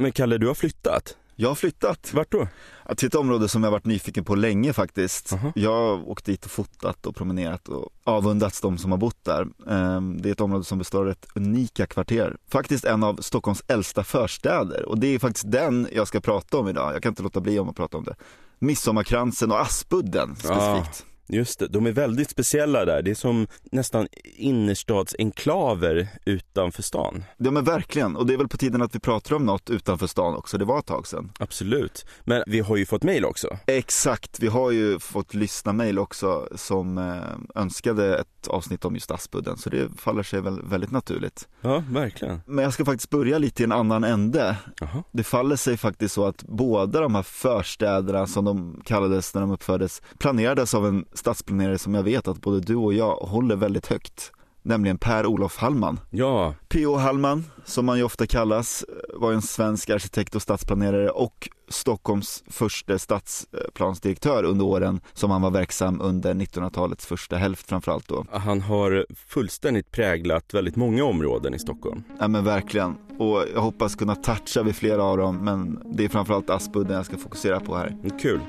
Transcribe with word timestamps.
Men 0.00 0.12
Kalle, 0.12 0.38
du 0.38 0.46
har 0.46 0.54
flyttat. 0.54 1.16
Jag 1.36 1.48
har 1.48 1.54
flyttat. 1.54 2.14
Vart 2.14 2.32
då? 2.32 2.48
Till 2.96 3.08
ett 3.08 3.14
område 3.14 3.48
som 3.48 3.64
jag 3.64 3.70
varit 3.70 3.84
nyfiken 3.84 4.24
på 4.24 4.34
länge 4.34 4.72
faktiskt. 4.72 5.32
Aha. 5.32 5.52
Jag 5.54 5.70
har 5.72 6.08
åkt 6.08 6.24
dit 6.24 6.44
och 6.44 6.50
fotat 6.50 7.06
och 7.06 7.16
promenerat 7.16 7.68
och 7.68 7.88
avundats 8.04 8.60
de 8.60 8.78
som 8.78 8.90
har 8.90 8.98
bott 8.98 9.24
där. 9.24 9.46
Ehm, 9.68 10.22
Det 10.22 10.28
är 10.28 10.32
ett 10.32 10.40
område 10.40 10.64
som 10.64 10.78
består 10.78 10.98
av 11.00 11.06
rätt 11.06 11.26
unika 11.34 11.86
kvarter. 11.86 12.36
Faktiskt 12.48 12.84
en 12.84 13.02
av 13.04 13.16
Stockholms 13.16 13.62
äldsta 13.68 14.04
förstäder 14.04 14.88
och 14.88 14.98
det 14.98 15.06
är 15.14 15.18
faktiskt 15.18 15.50
den 15.50 15.88
jag 15.92 16.08
ska 16.08 16.20
prata 16.20 16.56
om 16.58 16.68
idag. 16.68 16.94
Jag 16.94 17.02
kan 17.02 17.12
inte 17.12 17.22
låta 17.22 17.40
bli 17.40 17.58
om 17.58 17.68
att 17.68 17.76
prata 17.76 17.96
om 17.96 18.04
det. 18.04 18.14
Midsommarkransen 18.58 19.52
och 19.52 19.60
Aspudden 19.60 20.36
specifikt. 20.36 21.06
Just 21.32 21.58
det, 21.58 21.68
de 21.68 21.86
är 21.86 21.92
väldigt 21.92 22.30
speciella 22.30 22.84
där. 22.84 23.02
Det 23.02 23.10
är 23.10 23.14
som 23.14 23.46
nästan 23.72 24.08
innerstadsenklaver 24.24 26.08
utanför 26.24 26.82
stan. 26.82 27.24
Ja 27.36 27.50
men 27.50 27.64
verkligen, 27.64 28.16
och 28.16 28.26
det 28.26 28.34
är 28.34 28.38
väl 28.38 28.48
på 28.48 28.56
tiden 28.56 28.82
att 28.82 28.94
vi 28.94 29.00
pratar 29.00 29.36
om 29.36 29.46
något 29.46 29.70
utanför 29.70 30.06
stan 30.06 30.36
också, 30.36 30.58
det 30.58 30.64
var 30.64 30.78
ett 30.78 30.86
tag 30.86 31.06
sedan. 31.06 31.32
Absolut. 31.38 32.06
Men 32.24 32.42
vi 32.46 32.60
har 32.60 32.76
ju 32.76 32.86
fått 32.86 33.02
mejl 33.02 33.24
också. 33.24 33.58
Exakt, 33.66 34.40
vi 34.40 34.46
har 34.46 34.70
ju 34.70 34.98
fått 34.98 35.34
lyssna 35.34 35.72
mejl 35.72 35.98
också 35.98 36.48
som 36.54 36.98
eh, 36.98 37.62
önskade 37.62 38.18
ett 38.18 38.48
avsnitt 38.48 38.84
om 38.84 38.94
just 38.94 39.10
Aspudden, 39.10 39.58
så 39.58 39.70
det 39.70 39.88
faller 39.96 40.22
sig 40.22 40.40
väl 40.40 40.62
väldigt 40.62 40.90
naturligt. 40.90 41.48
Ja, 41.60 41.84
verkligen. 41.90 42.40
Men 42.46 42.64
jag 42.64 42.72
ska 42.72 42.84
faktiskt 42.84 43.10
börja 43.10 43.38
lite 43.38 43.62
i 43.62 43.64
en 43.64 43.72
annan 43.72 44.04
ände. 44.04 44.56
Jaha. 44.80 45.02
Det 45.12 45.24
faller 45.24 45.56
sig 45.56 45.76
faktiskt 45.76 46.14
så 46.14 46.26
att 46.26 46.42
båda 46.42 47.00
de 47.00 47.14
här 47.14 47.22
förstäderna 47.22 48.26
som 48.26 48.44
de 48.44 48.82
kallades 48.84 49.34
när 49.34 49.40
de 49.40 49.50
uppfördes 49.50 50.02
planerades 50.18 50.74
av 50.74 50.86
en 50.86 51.04
stadsplanerare 51.20 51.78
som 51.78 51.94
jag 51.94 52.02
vet 52.02 52.28
att 52.28 52.40
både 52.40 52.60
du 52.60 52.76
och 52.76 52.94
jag 52.94 53.14
håller 53.14 53.56
väldigt 53.56 53.86
högt. 53.86 54.32
Nämligen 54.62 54.98
Per-Olof 54.98 55.56
Hallman. 55.56 56.00
Ja, 56.10 56.54
P.O. 56.68 56.96
Hallman, 56.96 57.44
som 57.64 57.88
han 57.88 57.98
ju 57.98 58.04
ofta 58.04 58.26
kallas, 58.26 58.84
var 59.14 59.32
en 59.32 59.42
svensk 59.42 59.90
arkitekt 59.90 60.34
och 60.34 60.42
stadsplanerare 60.42 61.10
och 61.10 61.48
Stockholms 61.68 62.44
första 62.46 62.98
stadsplansdirektör 62.98 64.44
under 64.44 64.64
åren 64.64 65.00
som 65.12 65.30
han 65.30 65.42
var 65.42 65.50
verksam 65.50 66.00
under 66.00 66.34
1900-talets 66.34 67.06
första 67.06 67.36
hälft 67.36 67.68
framförallt 67.68 68.08
då. 68.08 68.26
han 68.30 68.60
har 68.60 69.06
fullständigt 69.26 69.90
präglat 69.90 70.54
väldigt 70.54 70.76
många 70.76 71.04
områden 71.04 71.54
i 71.54 71.58
Stockholm. 71.58 72.02
Ja 72.18 72.28
men 72.28 72.44
verkligen. 72.44 72.96
Och 73.18 73.44
jag 73.54 73.60
hoppas 73.60 73.94
kunna 73.94 74.14
toucha 74.14 74.62
vid 74.62 74.76
flera 74.76 75.04
av 75.04 75.16
dem 75.16 75.36
men 75.36 75.82
det 75.96 76.04
är 76.04 76.08
framförallt 76.08 76.50
Aspudden 76.50 76.96
jag 76.96 77.06
ska 77.06 77.16
fokusera 77.16 77.60
på 77.60 77.76
här. 77.76 77.96
Kul. 78.22 78.40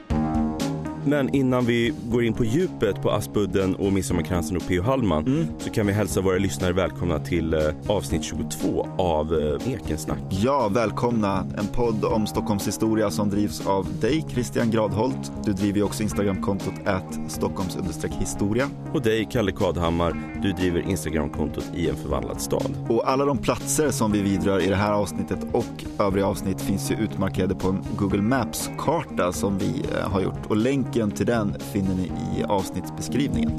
Men 1.06 1.36
innan 1.36 1.66
vi 1.66 1.94
går 2.12 2.24
in 2.24 2.34
på 2.34 2.46
djupet 2.46 3.02
på 3.02 3.12
Aspudden 3.12 3.76
och 3.76 3.94
Midsommarkransen 3.94 4.58
och 4.58 4.68
P.O. 4.68 4.84
Hallman 4.84 5.26
Mm. 5.28 5.48
så 5.60 5.70
kan 5.70 5.88
vi 5.88 5.94
hälsa 5.94 6.22
våra 6.22 6.38
lyssnare 6.38 6.74
välkomna 6.74 7.20
till 7.20 7.54
eh, 7.54 7.60
avsnitt 7.88 8.24
22 8.24 8.88
av 8.98 9.34
eh, 9.34 9.74
Ekensnack. 9.74 10.20
Ja, 10.30 10.70
välkomna. 10.74 11.46
En 11.58 11.68
podd 11.68 12.06
om 12.06 12.28
Stockholms 12.28 12.68
historia 12.68 13.12
som 13.12 13.30
drivs 13.30 13.68
av 13.68 13.88
dig, 14.02 14.26
Christian 14.30 14.72
Gradholt. 14.72 15.32
Du 15.46 15.54
driver 15.54 15.78
ju 15.78 15.84
också 15.84 16.04
Instagramkontot 16.04 16.74
at 16.86 17.20
Stockholms 17.28 17.78
historia. 18.20 18.70
Och 18.94 19.02
dig, 19.02 19.28
Kalle 19.32 19.52
Kadhammar, 19.52 20.40
du 20.42 20.52
driver 20.52 20.82
Instagramkontot 20.90 21.66
i 21.76 21.90
en 21.90 21.96
förvandlad 21.96 22.42
stad. 22.42 22.72
Och 22.90 23.10
alla 23.10 23.26
de 23.26 23.38
platser 23.38 23.92
som 23.92 24.12
vi 24.12 24.22
vidrör 24.22 24.60
i 24.60 24.68
det 24.68 24.76
här 24.76 24.94
avsnittet 24.94 25.40
och 25.52 25.86
övriga 26.00 26.26
avsnitt 26.28 26.62
finns 26.62 26.92
ju 26.92 26.96
utmarkerade 26.96 27.56
på 27.56 27.68
en 27.68 27.84
Google 27.98 28.22
Maps-karta 28.22 29.32
som 29.32 29.58
vi 29.58 29.84
eh, 29.96 30.10
har 30.12 30.22
gjort. 30.22 30.46
Och 30.48 30.58
länken 30.96 31.12
till 31.12 31.26
den 31.26 31.60
finner 31.60 31.96
ni 31.96 32.12
i 32.40 32.44
avsnittsbeskrivningen. 32.44 33.58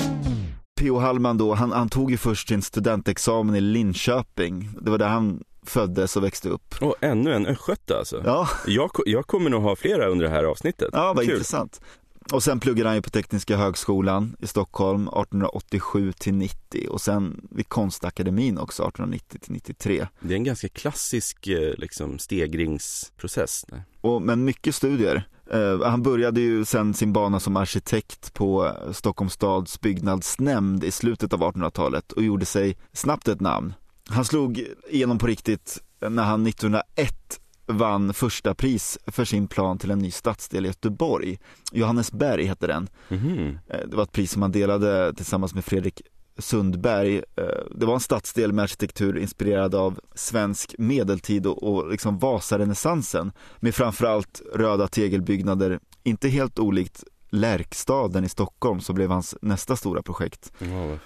P.O. 0.81 0.99
Hallman 0.99 1.39
då, 1.39 1.55
han, 1.55 1.73
han 1.73 1.89
tog 1.89 2.11
ju 2.11 2.17
först 2.17 2.49
sin 2.49 2.63
studentexamen 2.63 3.55
i 3.55 3.61
Linköping. 3.61 4.71
Det 4.81 4.91
var 4.91 4.99
där 4.99 5.09
han 5.09 5.43
föddes 5.67 6.17
och 6.17 6.25
växte 6.25 6.49
upp. 6.49 6.75
Och 6.81 6.95
ännu 7.01 7.35
en 7.35 7.47
östgöte 7.47 7.99
alltså. 7.99 8.23
Ja, 8.25 8.49
Jag, 8.67 8.91
jag 9.07 9.27
kommer 9.27 9.51
nog 9.51 9.63
ha 9.63 9.77
flera 9.77 10.07
under 10.07 10.25
det 10.25 10.31
här 10.31 10.45
avsnittet. 10.45 10.89
Ja, 10.93 11.13
vad 11.13 11.25
Kul. 11.25 11.33
intressant. 11.35 11.81
Och 12.33 12.43
sen 12.43 12.61
pluggade 12.61 12.89
han 12.89 12.97
ju 12.97 13.03
på 13.03 13.11
Tekniska 13.11 13.57
högskolan 13.57 14.37
i 14.41 14.47
Stockholm 14.47 15.03
1887 15.09 16.13
till 16.13 16.35
90 16.35 16.89
och 16.89 17.01
sen 17.01 17.47
vid 17.51 17.69
Konstakademin 17.69 18.59
också 18.59 18.83
1890 18.83 19.39
till 19.41 19.53
93. 19.53 20.07
Det 20.21 20.35
är 20.35 20.37
en 20.37 20.45
ganska 20.45 20.69
klassisk 20.69 21.47
eh, 21.49 21.75
liksom, 21.79 22.19
stegringsprocess. 22.19 23.67
Och, 24.01 24.23
men 24.23 24.45
mycket 24.45 24.75
studier. 24.75 25.29
Eh, 25.53 25.83
han 25.83 26.03
började 26.03 26.41
ju 26.41 26.65
sen 26.65 26.95
sin 26.95 27.13
bana 27.13 27.41
som 27.41 27.57
arkitekt 27.57 28.35
på 28.35 28.73
Stockholms 28.93 29.33
stads 29.33 29.81
byggnadsnämnd 29.81 30.85
i 30.85 30.91
slutet 30.91 31.33
av 31.33 31.41
1800-talet 31.41 32.13
och 32.13 32.23
gjorde 32.23 32.45
sig 32.45 32.77
snabbt 32.93 33.29
ett 33.29 33.41
namn. 33.41 33.75
Han 34.09 34.25
slog 34.25 34.65
igenom 34.91 35.19
på 35.19 35.27
riktigt 35.27 35.79
när 36.09 36.23
han 36.23 36.47
1901 36.47 37.39
vann 37.67 38.15
första 38.15 38.55
pris 38.55 38.99
för 39.07 39.25
sin 39.25 39.49
plan 39.49 39.79
till 39.79 39.91
en 39.91 39.99
ny 39.99 40.11
stadsdel 40.11 40.65
i 40.65 40.69
Göteborg. 40.69 41.39
Johannesberg 41.73 42.45
hette 42.45 42.67
den. 42.67 42.89
Eh, 43.69 43.79
Det 43.89 43.97
var 43.97 44.03
ett 44.03 44.13
pris 44.13 44.33
som 44.33 44.43
han 44.43 44.53
delade 44.53 45.15
tillsammans 45.15 45.55
med 45.55 45.65
Fredrik 45.65 46.03
Sundberg. 46.39 47.17
Eh, 47.17 47.45
det 47.71 47.87
var 47.87 47.95
en 47.95 48.01
stadsdel 48.01 48.53
med 48.53 48.63
arkitektur 48.63 49.19
inspirerad 49.19 49.75
av 49.75 50.01
svensk 50.15 50.75
medeltid 50.79 51.47
och, 51.47 51.63
och 51.63 51.91
liksom 51.91 52.19
Vasarenässansen 52.19 53.33
med 53.61 53.75
framförallt 53.75 54.43
röda 54.55 54.89
tegelbyggnader, 54.89 55.81
inte 56.03 56.29
helt 56.29 56.59
olikt 56.59 57.05
Lärkstaden 57.35 58.25
i 58.25 58.29
Stockholm 58.29 58.81
som 58.81 58.95
blev 58.95 59.11
hans 59.11 59.35
nästa 59.43 59.77
stora 59.77 60.03
projekt. 60.03 60.53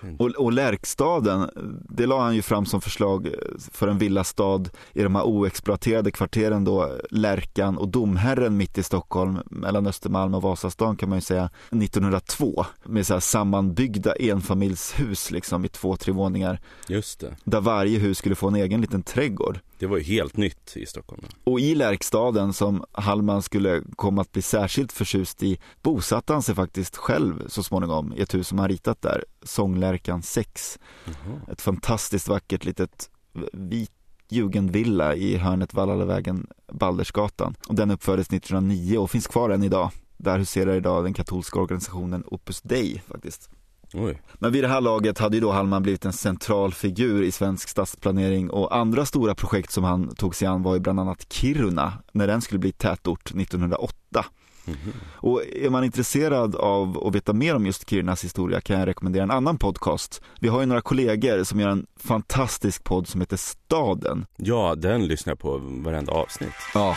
Fint. 0.01 0.21
Och, 0.21 0.27
och 0.27 0.53
Lärkstaden, 0.53 1.51
det 1.89 2.07
la 2.07 2.23
han 2.23 2.35
ju 2.35 2.43
fram 2.43 2.67
som 2.67 2.81
förslag 2.81 3.27
eh, 3.27 3.33
för 3.73 3.89
en 3.89 3.99
villastad 3.99 4.65
i 4.93 5.03
de 5.03 5.15
här 5.15 5.23
oexploaterade 5.23 6.11
kvarteren 6.11 6.65
då, 6.65 6.93
Lärkan 7.11 7.79
och 7.79 7.89
Domherren 7.89 8.57
mitt 8.57 8.79
i 8.79 8.83
Stockholm, 8.83 9.39
mellan 9.51 9.87
Östermalm 9.87 10.35
och 10.35 10.43
Vasastan 10.43 10.97
kan 10.97 11.09
man 11.09 11.19
ju 11.19 11.23
säga, 11.23 11.51
1902. 11.71 12.67
Med 12.85 13.07
så 13.07 13.13
här 13.13 13.21
sammanbyggda 13.21 14.13
enfamiljshus 14.13 15.31
liksom 15.31 15.65
i 15.65 15.69
två, 15.69 15.97
tre 15.97 16.13
våningar, 16.13 16.61
Just 16.89 17.21
det. 17.21 17.37
där 17.45 17.61
varje 17.61 17.99
hus 17.99 18.19
skulle 18.19 18.35
få 18.35 18.49
en 18.49 18.57
egen 18.57 18.81
liten 18.81 19.03
trädgård. 19.03 19.59
Det 19.79 19.87
var 19.87 19.97
ju 19.97 20.03
helt 20.03 20.37
nytt 20.37 20.77
i 20.77 20.87
Stockholm. 20.87 21.23
Och 21.45 21.61
i 21.61 21.75
Lärkstaden 21.75 22.53
som 22.53 22.85
Hallman 22.93 23.43
skulle 23.43 23.83
komma 23.97 24.21
att 24.21 24.33
bli 24.33 24.43
särskilt 24.43 24.93
förtjust 24.93 25.43
i 25.43 25.59
bosatte 25.83 26.33
han 26.33 26.43
sig 26.43 26.55
faktiskt 26.55 26.97
själv 26.97 27.49
så 27.49 27.63
småningom 27.63 28.13
i 28.17 28.21
ett 28.21 28.35
hus 28.35 28.49
som 28.49 28.59
han 28.59 28.69
ritat 28.69 29.03
där, 29.03 29.25
Sånglärkan 29.43 30.23
6. 30.23 30.79
Jaha. 31.05 31.41
Ett 31.53 31.63
fantastiskt 31.63 32.29
vackert 32.29 32.65
litet 32.65 33.11
vit 33.53 33.91
jugendvilla 34.29 35.15
i 35.15 35.37
hörnet 35.37 35.75
Vallalavägen, 35.75 36.47
Baldersgatan. 36.73 37.55
Och 37.69 37.75
den 37.75 37.91
uppfördes 37.91 38.27
1909 38.27 38.99
och 38.99 39.11
finns 39.11 39.27
kvar 39.27 39.51
än 39.51 39.63
idag. 39.63 39.91
Där 40.17 40.39
huserar 40.39 40.75
idag 40.75 41.05
den 41.05 41.15
katolska 41.15 41.61
organisationen 41.61 42.25
Opus 42.27 42.63
Dei 42.63 43.03
faktiskt. 43.09 43.51
Oj. 43.99 44.23
Men 44.35 44.53
vid 44.53 44.65
det 44.65 44.69
här 44.69 44.81
laget 44.81 45.19
hade 45.19 45.37
ju 45.37 45.41
då 45.41 45.53
Hallman 45.53 45.83
blivit 45.83 46.05
en 46.05 46.13
central 46.13 46.73
figur 46.73 47.23
i 47.23 47.33
svensk 47.33 47.69
stadsplanering 47.69 48.51
och 48.51 48.77
andra 48.77 49.07
stora 49.07 49.35
projekt 49.35 49.73
som 49.73 49.85
han 49.85 50.15
tog 50.15 50.35
sig 50.35 50.49
an 50.49 50.63
var 50.63 50.75
ju 50.75 50.81
bland 50.81 51.01
annat 51.01 51.33
Kiruna, 51.33 51.93
när 52.13 52.27
den 52.27 52.41
skulle 52.41 52.59
bli 52.59 52.73
tätort 52.73 53.35
1908. 53.35 54.25
Mhm. 54.65 54.93
Och 55.15 55.43
är 55.53 55.71
man 55.71 55.85
intresserad 55.85 56.57
av 56.57 57.07
att 57.07 57.15
veta 57.15 57.33
mer 57.33 57.55
om 57.55 57.67
just 57.67 57.91
Kirunas 57.91 58.25
historia 58.25 58.61
kan 58.61 58.79
jag 58.79 58.87
rekommendera 58.87 59.23
en 59.23 59.31
annan 59.31 59.59
podcast. 59.59 60.23
Vi 60.41 60.49
har 60.49 60.61
ju 60.61 60.67
några 60.67 60.81
kollegor 60.81 61.45
som 61.45 61.61
gör 61.61 61.69
en 61.69 61.87
fantastisk 62.01 62.85
podd 62.85 63.09
som 63.09 63.21
heter 63.21 63.37
Staden. 63.37 64.27
Ja, 64.37 64.75
den 64.75 65.07
lyssnar 65.07 65.31
jag 65.31 65.39
på 65.39 65.59
varenda 65.59 66.13
avsnitt. 66.13 66.55
Ja. 66.75 66.97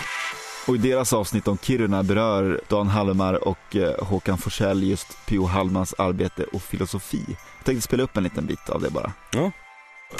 Och 0.69 0.75
i 0.75 0.78
deras 0.78 1.13
avsnitt 1.13 1.47
om 1.47 1.57
Kiruna 1.57 2.03
berör 2.03 2.62
Dan 2.68 2.88
Hallemar 2.88 3.47
och 3.47 3.75
eh, 3.75 4.03
Håkan 4.03 4.38
Forsell 4.38 4.84
just 4.84 5.07
P.O. 5.25 5.46
Hallmans 5.46 5.94
arbete 5.97 6.44
och 6.44 6.62
filosofi. 6.62 7.25
Jag 7.57 7.66
tänkte 7.66 7.81
spela 7.81 8.03
upp 8.03 8.18
en 8.18 8.24
liten 8.24 8.46
bit 8.46 8.69
av 8.69 8.81
det 8.81 8.90
bara. 8.90 9.13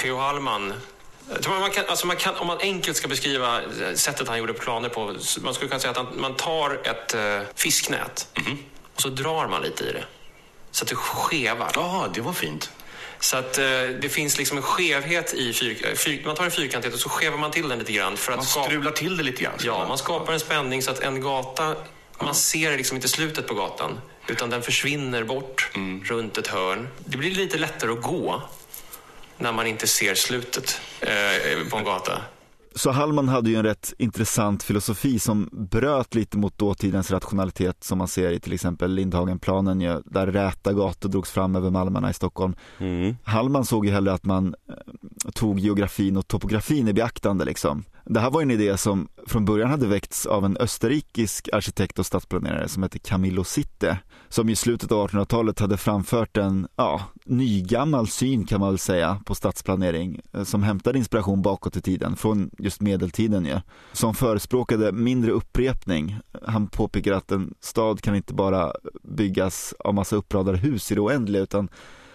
P.O. 0.02 0.16
Hallman. 0.16 0.72
Man 1.48 1.70
kan, 1.70 1.84
alltså 1.88 2.06
man 2.06 2.16
kan, 2.16 2.34
om 2.36 2.46
man 2.46 2.58
enkelt 2.60 2.96
ska 2.96 3.08
beskriva 3.08 3.62
eh, 3.62 3.94
sättet 3.94 4.28
han 4.28 4.38
gjorde 4.38 4.52
planer 4.52 4.88
på. 4.88 5.14
Man 5.42 5.54
skulle 5.54 5.68
kunna 5.68 5.80
säga 5.80 5.90
att 5.90 5.96
han, 5.96 6.06
man 6.16 6.34
tar 6.34 6.80
ett 6.84 7.14
eh, 7.14 7.48
fisknät 7.54 8.28
och 8.94 9.00
så 9.00 9.08
drar 9.08 9.48
man 9.48 9.62
lite 9.62 9.84
i 9.84 9.92
det. 9.92 10.04
Så 10.70 10.84
att 10.84 10.88
det 10.88 10.94
skevar. 10.94 11.70
Ja, 11.74 12.08
det 12.14 12.20
var 12.20 12.32
fint. 12.32 12.70
Så 13.20 13.36
att 13.36 13.58
eh, 13.58 13.64
det 14.00 14.12
finns 14.12 14.38
liksom 14.38 14.56
en 14.56 14.62
skevhet 14.62 15.34
i 15.34 15.52
fyr, 15.52 15.86
eh, 15.86 15.94
fyr, 15.94 16.22
Man 16.26 16.36
tar 16.36 16.44
en 16.44 16.50
fyrkantighet 16.50 16.94
och 16.94 17.00
så 17.00 17.08
skevar 17.08 17.38
man 17.38 17.50
till 17.50 17.68
den 17.68 17.78
lite 17.78 17.92
grann. 17.92 18.16
För 18.16 18.32
Man 18.32 18.40
att 18.40 18.46
skapa, 18.48 18.66
strular 18.66 18.92
till 18.92 19.16
det 19.16 19.22
lite 19.22 19.42
grann. 19.42 19.54
ja, 19.64 19.88
man 19.88 19.98
skapar 19.98 20.32
en 20.32 20.40
spänning 20.40 20.82
så 20.82 20.90
att 20.90 21.00
en 21.00 21.20
gata, 21.20 21.76
man 22.20 22.34
ser 22.34 22.76
liksom 22.76 22.96
inte 22.96 23.08
slutet 23.08 23.46
på 23.46 23.54
gatan. 23.54 24.00
Utan 24.26 24.50
den 24.50 24.62
försvinner 24.62 25.24
bort 25.24 25.70
runt 26.04 26.38
ett 26.38 26.46
hörn. 26.46 26.88
Det 27.04 27.16
blir 27.16 27.30
lite 27.30 27.58
lättare 27.58 27.92
att 27.92 28.02
gå 28.02 28.42
när 29.38 29.52
man 29.52 29.66
inte 29.66 29.86
ser 29.86 30.14
slutet 30.14 30.80
eh, 31.00 31.68
på 31.70 31.76
en 31.76 31.84
gata. 31.84 32.22
Så 32.74 32.90
Hallman 32.90 33.28
hade 33.28 33.50
ju 33.50 33.56
en 33.56 33.62
rätt 33.62 33.94
intressant 33.98 34.62
filosofi 34.62 35.18
som 35.18 35.48
bröt 35.52 36.14
lite 36.14 36.38
mot 36.38 36.58
dåtidens 36.58 37.10
rationalitet 37.10 37.84
som 37.84 37.98
man 37.98 38.08
ser 38.08 38.32
i 38.32 38.40
till 38.40 38.52
exempel 38.52 38.94
Lindhagenplanen 38.94 39.80
ju, 39.80 40.02
där 40.04 40.26
räta 40.26 40.72
gator 40.72 41.08
drogs 41.08 41.30
fram 41.30 41.56
över 41.56 41.70
malmarna 41.70 42.10
i 42.10 42.14
Stockholm. 42.14 42.54
Mm. 42.78 43.16
Hallman 43.24 43.64
såg 43.64 43.86
ju 43.86 43.92
hellre 43.92 44.12
att 44.12 44.24
man 44.24 44.54
eh, 44.68 45.30
tog 45.34 45.58
geografin 45.58 46.16
och 46.16 46.28
topografin 46.28 46.88
i 46.88 46.92
beaktande 46.92 47.44
liksom. 47.44 47.84
Det 48.12 48.20
här 48.20 48.30
var 48.30 48.42
en 48.42 48.50
idé 48.50 48.76
som 48.76 49.08
från 49.26 49.44
början 49.44 49.70
hade 49.70 49.86
väckts 49.86 50.26
av 50.26 50.44
en 50.44 50.56
österrikisk 50.56 51.48
arkitekt 51.52 51.98
och 51.98 52.06
stadsplanerare 52.06 52.68
som 52.68 52.82
hette 52.82 52.98
Camillo 52.98 53.44
Sitte, 53.44 53.98
som 54.28 54.48
i 54.48 54.56
slutet 54.56 54.92
av 54.92 55.08
1800-talet 55.08 55.60
hade 55.60 55.76
framfört 55.76 56.36
en 56.36 56.68
ja, 56.76 57.02
nygammal 57.24 58.08
syn 58.08 58.46
kan 58.46 58.60
man 58.60 58.68
väl 58.68 58.78
säga 58.78 59.20
på 59.26 59.34
stadsplanering 59.34 60.20
eh, 60.32 60.44
som 60.44 60.62
hämtade 60.62 60.98
inspiration 60.98 61.42
bakåt 61.42 61.76
i 61.76 61.80
tiden, 61.80 62.16
från 62.16 62.50
just 62.58 62.80
medeltiden 62.80 63.44
ju. 63.44 63.60
Som 63.92 64.14
förespråkade 64.14 64.92
mindre 64.92 65.32
upprepning. 65.32 66.18
Han 66.42 66.66
påpekar 66.66 67.12
att 67.12 67.32
en 67.32 67.54
stad 67.60 68.00
kan 68.00 68.16
inte 68.16 68.34
bara 68.34 68.72
byggas 69.02 69.74
av 69.78 69.94
massa 69.94 70.16
uppradade 70.16 70.58
hus 70.58 70.92
i 70.92 70.94
det 70.94 71.00
oändliga 71.00 71.42
utan 71.42 71.68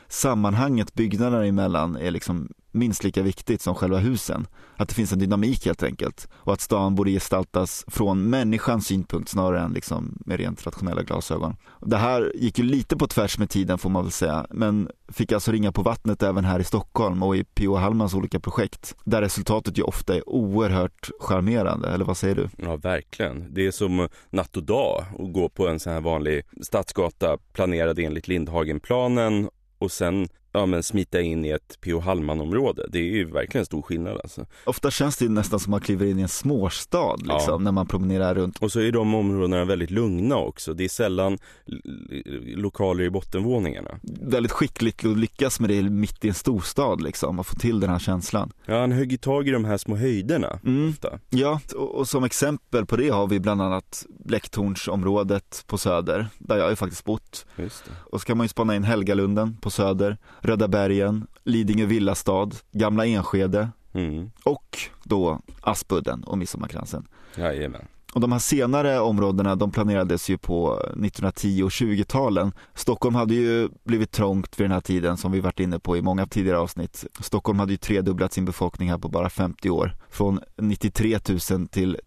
sammanhanget 0.07 0.94
byggnaderna 0.94 1.45
emellan 1.45 1.95
är 1.95 2.12
liksom 2.12 2.50
minst 2.75 3.04
lika 3.04 3.22
viktigt 3.22 3.62
som 3.62 3.75
själva 3.75 3.98
husen. 3.98 4.48
Att 4.77 4.89
det 4.89 4.95
finns 4.95 5.13
en 5.13 5.19
dynamik 5.19 5.66
helt 5.66 5.83
enkelt 5.83 6.27
och 6.33 6.54
att 6.54 6.62
stan 6.62 6.95
borde 6.95 7.12
gestaltas 7.12 7.86
från 7.88 8.30
människans 8.30 8.88
synpunkt 8.88 9.30
snarare 9.30 9.62
än 9.62 9.74
liksom 9.74 10.18
med 10.25 10.39
rent 10.39 10.66
rationella 10.66 11.04
glasögon. 11.04 11.56
Det 11.81 11.98
här 11.98 12.31
gick 12.36 12.60
ju 12.60 12.66
lite 12.66 12.98
på 12.98 13.07
tvärs 13.07 13.38
med 13.38 13.50
tiden 13.50 13.77
får 13.77 13.89
man 13.89 14.04
väl 14.04 14.12
säga, 14.12 14.45
men 14.50 14.89
fick 15.07 15.31
alltså 15.31 15.51
ringa 15.51 15.72
på 15.72 15.81
vattnet 15.81 16.24
även 16.24 16.45
här 16.45 16.60
i 16.60 16.63
Stockholm 16.63 17.24
och 17.24 17.36
i 17.36 17.44
P.O. 17.44 17.75
Hallmans 17.75 18.13
olika 18.13 18.39
projekt, 18.39 18.95
där 19.04 19.21
resultatet 19.21 19.78
ju 19.78 19.83
ofta 19.83 20.16
är 20.16 20.30
oerhört 20.30 21.10
charmerande, 21.19 21.89
eller 21.89 22.06
vad 22.06 22.18
säger 22.18 22.36
du? 22.36 22.50
Ja, 22.57 22.75
verkligen. 22.75 23.54
Det 23.54 23.68
är 23.68 23.71
som 23.71 24.07
natt 24.30 24.57
och 24.57 24.63
dag 24.63 25.06
att 25.19 25.33
gå 25.33 25.50
på 25.50 25.68
en 25.68 25.80
sån 25.80 25.94
här 25.94 26.01
vanlig 26.01 26.44
stadsgata 26.62 27.38
planerad 27.54 28.00
enligt 28.00 28.28
Lindhagenplanen 28.28 29.50
och 29.78 29.92
sen 29.92 30.28
ja, 30.56 30.66
men 30.66 30.84
smita 30.84 31.22
in 31.22 31.46
i 31.46 31.50
ett 31.50 31.78
P.O. 31.81 32.00
Hallman-område. 32.00 32.86
Det 32.90 33.00
är 33.00 33.04
ju 33.04 33.25
verkligen 33.25 33.66
stor 33.66 33.81
skillnad 33.81 34.19
alltså. 34.24 34.46
Ofta 34.66 34.92
känns 34.92 35.18
det 35.18 35.30
nästan 35.30 35.60
som 35.60 35.74
att 35.74 35.75
man 35.75 35.81
kliver 35.81 36.06
in 36.06 36.19
i 36.19 36.22
en 36.22 36.28
småstad 36.28 37.16
liksom, 37.16 37.44
ja. 37.48 37.57
när 37.57 37.72
man 37.72 37.88
promenerar 37.88 38.36
runt. 38.36 38.57
Och 38.57 38.72
så 38.72 38.80
är 38.80 38.92
de 38.92 39.16
områdena 39.16 39.66
väldigt 39.66 39.92
lugna 39.92 40.38
också. 40.38 40.74
Det 40.74 40.84
är 40.84 40.90
sällan 40.90 41.38
lokaler 42.46 43.04
i 43.04 43.10
bottenvåningarna. 43.10 44.00
Väldigt 44.22 44.52
skickligt 44.52 45.06
att 45.06 45.18
lyckas 45.18 45.60
med 45.60 45.69
det 45.69 45.84
mitt 45.84 46.25
i 46.25 46.28
en 46.28 46.34
storstad 46.34 47.02
liksom, 47.02 47.40
och 47.40 47.48
få 47.48 47.56
till 47.56 47.80
den 47.80 47.90
här 47.90 48.00
känslan. 48.00 48.52
Ja, 48.66 48.80
han 48.80 48.92
högg 48.92 49.22
tag 49.22 49.48
i 49.48 49.52
de 49.52 49.66
här 49.66 49.78
små 49.78 49.96
höjderna 49.96 50.60
mm. 50.66 50.90
ofta. 50.90 51.19
Ja, 51.30 51.62
och, 51.75 51.96
och, 51.96 52.07
som 52.07 52.24
exempel 52.24 52.86
på 52.86 52.96
det 52.96 53.10
har 53.10 53.28
vi 53.28 53.40
bland 53.40 53.62
annat 53.62 54.06
Blecktornsområdet 54.25 55.63
på 55.68 55.78
Söder, 55.78 56.28
där 56.38 56.57
jag 56.57 56.69
ju 56.69 56.75
faktiskt 56.75 57.06
bott. 57.06 57.46
Och 57.94 58.22
så 58.22 58.28
kan 58.28 58.38
man 58.38 58.46
ju 58.46 58.50
spana 58.50 58.75
in 58.75 58.84
Helgalunden 58.84 59.57
på 59.57 59.69
Söder, 59.69 60.18
Röda 60.45 60.68
bergen, 60.68 61.27
Lidingö 61.44 61.86
villastad, 61.86 62.50
Gamla 62.71 63.06
Enskede 63.06 63.69
mm. 63.94 64.31
och 64.44 64.80
då 65.03 65.39
Aspudden 65.62 66.24
och 66.24 66.38
Midsommarkransen. 66.38 67.07
Jajamän. 67.36 67.86
Och 68.15 68.21
de 68.21 68.31
här 68.31 68.39
senare 68.39 69.00
områdena 69.00 69.56
de 69.56 69.71
planerades 69.71 70.30
ju 70.30 70.38
på 70.38 70.80
1910 70.80 71.63
och 71.63 71.69
20-talen. 71.69 72.51
Stockholm 72.74 73.15
hade 73.15 73.33
ju 73.36 73.69
blivit 73.83 74.12
trångt 74.12 74.59
vid 74.59 74.65
den 74.65 74.71
här 74.71 74.81
tiden 74.81 75.18
som 75.18 75.31
vi 75.31 75.39
varit 75.39 75.59
inne 75.59 75.80
på 75.80 75.97
i 75.97 76.01
många 76.01 76.25
tidigare 76.25 76.59
avsnitt. 76.59 77.06
Stockholm 77.19 77.59
hade 77.59 77.74
ju 77.74 77.77
tredubblat 77.77 78.33
sin 78.33 78.45
befolkning 78.45 78.89
här 78.89 78.97
på 78.97 79.07
bara 79.07 79.30
50 79.30 79.69
år. 79.69 79.95
Från 80.09 80.39
93 80.57 81.19
000 81.51 81.68
till 81.68 81.97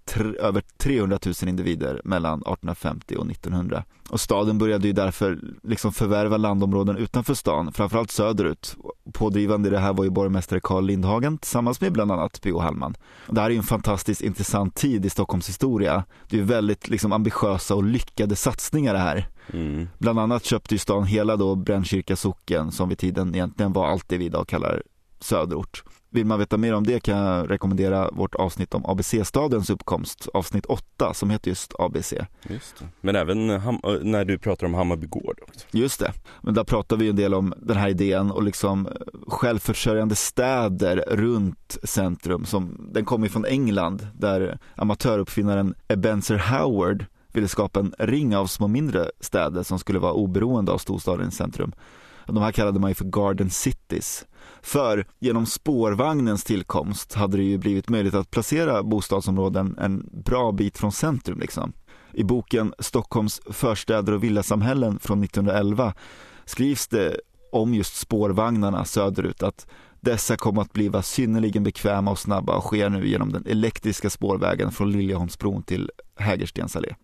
över 0.40 0.62
300 0.76 1.18
000 1.26 1.34
individer 1.46 2.00
mellan 2.04 2.38
1850 2.38 3.16
och 3.16 3.30
1900. 3.30 3.84
Och 4.08 4.20
staden 4.20 4.58
började 4.58 4.86
ju 4.86 4.92
därför 4.92 5.38
liksom 5.62 5.92
förvärva 5.92 6.36
landområden 6.36 6.96
utanför 6.96 7.34
stan, 7.34 7.72
framförallt 7.72 8.10
söderut. 8.10 8.76
Pådrivande 9.12 9.68
i 9.68 9.72
det 9.72 9.78
här 9.78 9.92
var 9.92 10.04
ju 10.04 10.10
borgmästare 10.10 10.60
Carl 10.60 10.84
Lindhagen 10.84 11.38
tillsammans 11.38 11.80
med 11.80 11.92
bland 11.92 12.12
annat 12.12 12.40
P.O. 12.40 12.58
Hallman. 12.58 12.94
Det 13.26 13.40
här 13.40 13.50
är 13.50 13.56
en 13.56 13.62
fantastiskt 13.62 14.20
intressant 14.20 14.74
tid 14.74 15.06
i 15.06 15.10
Stockholms 15.10 15.48
historia. 15.48 16.04
Det 16.28 16.38
är 16.38 16.42
väldigt 16.42 16.88
liksom 16.88 17.12
ambitiösa 17.12 17.74
och 17.74 17.84
lyckade 17.84 18.36
satsningar 18.36 18.92
det 18.92 19.00
här. 19.00 19.28
Mm. 19.52 19.88
Bland 19.98 20.18
annat 20.18 20.44
köpte 20.44 20.74
ju 20.74 20.78
stan 20.78 21.04
hela 21.04 21.36
då 21.36 21.54
Brännkyrka 21.54 22.16
socken 22.16 22.72
som 22.72 22.88
vid 22.88 22.98
tiden 22.98 23.34
egentligen 23.34 23.72
var 23.72 23.86
allt 23.86 24.08
det 24.08 24.18
vi 24.18 24.24
idag 24.24 24.48
kallar 24.48 24.82
söderort. 25.20 25.82
Vill 26.10 26.26
man 26.26 26.38
veta 26.38 26.56
mer 26.56 26.74
om 26.74 26.84
det 26.84 27.00
kan 27.00 27.18
jag 27.18 27.50
rekommendera 27.50 28.10
vårt 28.10 28.34
avsnitt 28.34 28.74
om 28.74 28.86
ABC-stadens 28.86 29.70
uppkomst, 29.70 30.28
avsnitt 30.34 30.66
8 30.66 31.14
som 31.14 31.30
heter 31.30 31.48
just 31.48 31.74
ABC. 31.78 32.12
Just 32.48 32.78
det. 32.78 32.84
Men 33.00 33.16
även 33.16 33.46
när 34.02 34.24
du 34.24 34.38
pratar 34.38 34.66
om 34.66 34.74
Hammarby 34.74 35.06
gård. 35.06 35.40
Också. 35.48 35.66
Just 35.70 36.00
det, 36.00 36.12
men 36.42 36.54
där 36.54 36.64
pratar 36.64 36.96
vi 36.96 37.08
en 37.08 37.16
del 37.16 37.34
om 37.34 37.54
den 37.56 37.76
här 37.76 37.88
idén 37.88 38.30
och 38.30 38.42
liksom 38.42 38.88
självförsörjande 39.26 40.14
städer 40.14 41.04
runt 41.08 41.76
centrum. 41.82 42.44
Som, 42.44 42.88
den 42.92 43.04
kommer 43.04 43.28
från 43.28 43.44
England 43.44 44.08
där 44.14 44.58
amatöruppfinnaren 44.76 45.74
Ebenezer 45.88 46.38
Howard 46.38 47.04
ville 47.32 47.48
skapa 47.48 47.80
en 47.80 47.94
ring 47.98 48.36
av 48.36 48.46
små 48.46 48.68
mindre 48.68 49.10
städer 49.20 49.62
som 49.62 49.78
skulle 49.78 49.98
vara 49.98 50.12
oberoende 50.12 50.72
av 50.72 50.78
storstadens 50.78 51.36
centrum. 51.36 51.72
De 52.34 52.42
här 52.42 52.52
kallade 52.52 52.80
man 52.80 52.90
ju 52.90 52.94
för 52.94 53.04
Garden 53.04 53.50
Cities. 53.50 54.26
För 54.62 55.06
genom 55.18 55.46
spårvagnens 55.46 56.44
tillkomst 56.44 57.14
hade 57.14 57.36
det 57.36 57.42
ju 57.42 57.58
blivit 57.58 57.88
möjligt 57.88 58.14
att 58.14 58.30
placera 58.30 58.82
bostadsområden 58.82 59.78
en 59.78 60.08
bra 60.12 60.52
bit 60.52 60.78
från 60.78 60.92
centrum 60.92 61.38
liksom. 61.38 61.72
I 62.12 62.24
boken 62.24 62.74
Stockholms 62.78 63.40
förstäder 63.50 64.12
och 64.12 64.24
villasamhällen 64.24 64.98
från 64.98 65.24
1911 65.24 65.94
skrivs 66.44 66.88
det 66.88 67.20
om 67.52 67.74
just 67.74 67.96
spårvagnarna 67.96 68.84
söderut 68.84 69.42
att 69.42 69.66
dessa 70.00 70.36
kom 70.36 70.58
att 70.58 70.72
bli 70.72 70.90
synnerligen 71.02 71.62
bekväma 71.62 72.10
och 72.10 72.18
snabba 72.18 72.56
och 72.56 72.62
sker 72.62 72.88
nu 72.88 73.08
genom 73.08 73.32
den 73.32 73.46
elektriska 73.46 74.10
spårvägen 74.10 74.72
från 74.72 74.92
Liljeholmsbron 74.92 75.62
till 75.62 75.90
Hägerstens 76.16 76.76
allé. 76.76 76.94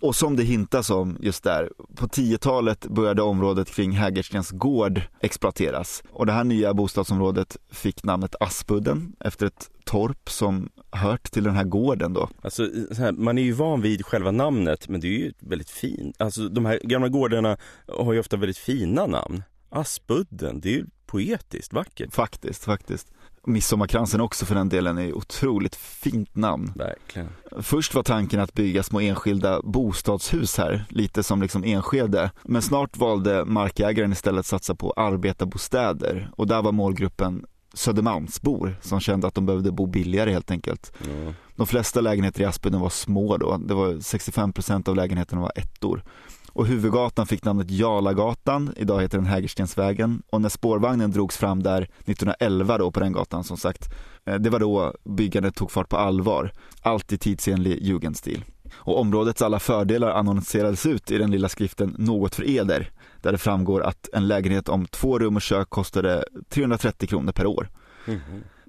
Och 0.00 0.16
som 0.16 0.36
det 0.36 0.42
hintas 0.42 0.90
om 0.90 1.16
just 1.20 1.44
där, 1.44 1.70
på 1.96 2.06
10-talet 2.06 2.86
började 2.86 3.22
området 3.22 3.70
kring 3.70 3.92
Hägerstens 3.92 4.50
gård 4.50 5.02
exploateras. 5.20 6.02
Och 6.10 6.26
det 6.26 6.32
här 6.32 6.44
nya 6.44 6.74
bostadsområdet 6.74 7.56
fick 7.70 8.04
namnet 8.04 8.34
Aspudden 8.40 9.12
efter 9.20 9.46
ett 9.46 9.70
torp 9.84 10.30
som 10.30 10.68
hört 10.90 11.30
till 11.30 11.44
den 11.44 11.54
här 11.54 11.64
gården 11.64 12.12
då. 12.12 12.28
Alltså, 12.42 12.62
här, 12.98 13.12
man 13.12 13.38
är 13.38 13.42
ju 13.42 13.52
van 13.52 13.80
vid 13.80 14.06
själva 14.06 14.30
namnet 14.30 14.88
men 14.88 15.00
det 15.00 15.06
är 15.06 15.18
ju 15.18 15.32
väldigt 15.38 15.70
fint. 15.70 16.16
Alltså 16.18 16.48
de 16.48 16.66
här 16.66 16.80
gamla 16.82 17.08
gårdarna 17.08 17.56
har 17.98 18.12
ju 18.12 18.20
ofta 18.20 18.36
väldigt 18.36 18.58
fina 18.58 19.06
namn. 19.06 19.42
Aspudden, 19.68 20.60
det 20.60 20.68
är 20.68 20.72
ju 20.72 20.86
poetiskt 21.06 21.72
vackert. 21.72 22.14
Faktiskt, 22.14 22.64
faktiskt. 22.64 23.12
Midsommarkransen 23.46 24.20
också 24.20 24.46
för 24.46 24.54
den 24.54 24.68
delen 24.68 24.98
är 24.98 25.16
otroligt 25.16 25.76
fint 25.76 26.36
namn. 26.36 26.72
Verkligen. 26.76 27.28
Först 27.58 27.94
var 27.94 28.02
tanken 28.02 28.40
att 28.40 28.54
bygga 28.54 28.82
små 28.82 29.00
enskilda 29.00 29.60
bostadshus 29.62 30.58
här, 30.58 30.84
lite 30.88 31.22
som 31.22 31.42
liksom 31.42 31.64
Enskede. 31.64 32.30
Men 32.42 32.62
snart 32.62 32.96
valde 32.96 33.44
markägaren 33.44 34.12
istället 34.12 34.46
satsa 34.46 34.74
på 34.74 34.92
arbetarbostäder 34.92 36.30
och 36.36 36.46
där 36.46 36.62
var 36.62 36.72
målgruppen 36.72 37.44
Södermalmsbor 37.74 38.76
som 38.80 39.00
kände 39.00 39.26
att 39.26 39.34
de 39.34 39.46
behövde 39.46 39.72
bo 39.72 39.86
billigare 39.86 40.30
helt 40.30 40.50
enkelt. 40.50 40.92
Mm. 41.04 41.34
De 41.56 41.66
flesta 41.66 42.00
lägenheter 42.00 42.40
i 42.40 42.44
Aspudden 42.44 42.80
var 42.80 42.90
små 42.90 43.36
då, 43.36 43.56
det 43.56 43.74
var 43.74 43.88
65% 43.88 44.88
av 44.88 44.96
lägenheterna 44.96 45.40
var 45.40 45.52
ettor. 45.54 46.04
Och 46.52 46.66
huvudgatan 46.66 47.26
fick 47.26 47.44
namnet 47.44 47.70
Jalagatan, 47.70 48.74
idag 48.76 49.02
heter 49.02 49.18
den 49.18 49.26
Hägerstensvägen. 49.26 50.22
Och 50.30 50.40
när 50.40 50.48
spårvagnen 50.48 51.10
drogs 51.10 51.36
fram 51.36 51.62
där 51.62 51.82
1911 51.82 52.78
då 52.78 52.90
på 52.90 53.00
den 53.00 53.12
gatan 53.12 53.44
som 53.44 53.56
sagt, 53.56 53.94
eh, 54.26 54.34
det 54.34 54.50
var 54.50 54.58
då 54.58 54.94
byggandet 55.04 55.54
tog 55.54 55.70
fart 55.70 55.88
på 55.88 55.96
allvar. 55.96 56.52
Allt 56.82 57.12
i 57.12 57.18
tidsenlig 57.18 57.82
jugendstil. 57.82 58.44
Och 58.72 59.00
områdets 59.00 59.42
alla 59.42 59.58
fördelar 59.58 60.10
annonserades 60.10 60.86
ut 60.86 61.10
i 61.10 61.18
den 61.18 61.30
lilla 61.30 61.48
skriften 61.48 61.94
Något 61.98 62.34
för 62.34 62.48
eder, 62.50 62.90
där 63.22 63.32
det 63.32 63.38
framgår 63.38 63.82
att 63.82 64.08
en 64.12 64.28
lägenhet 64.28 64.68
om 64.68 64.86
två 64.86 65.18
rum 65.18 65.36
och 65.36 65.42
kök 65.42 65.70
kostade 65.70 66.24
330 66.48 67.08
kronor 67.08 67.32
per 67.32 67.46
år. 67.46 67.70
Mm. 68.06 68.20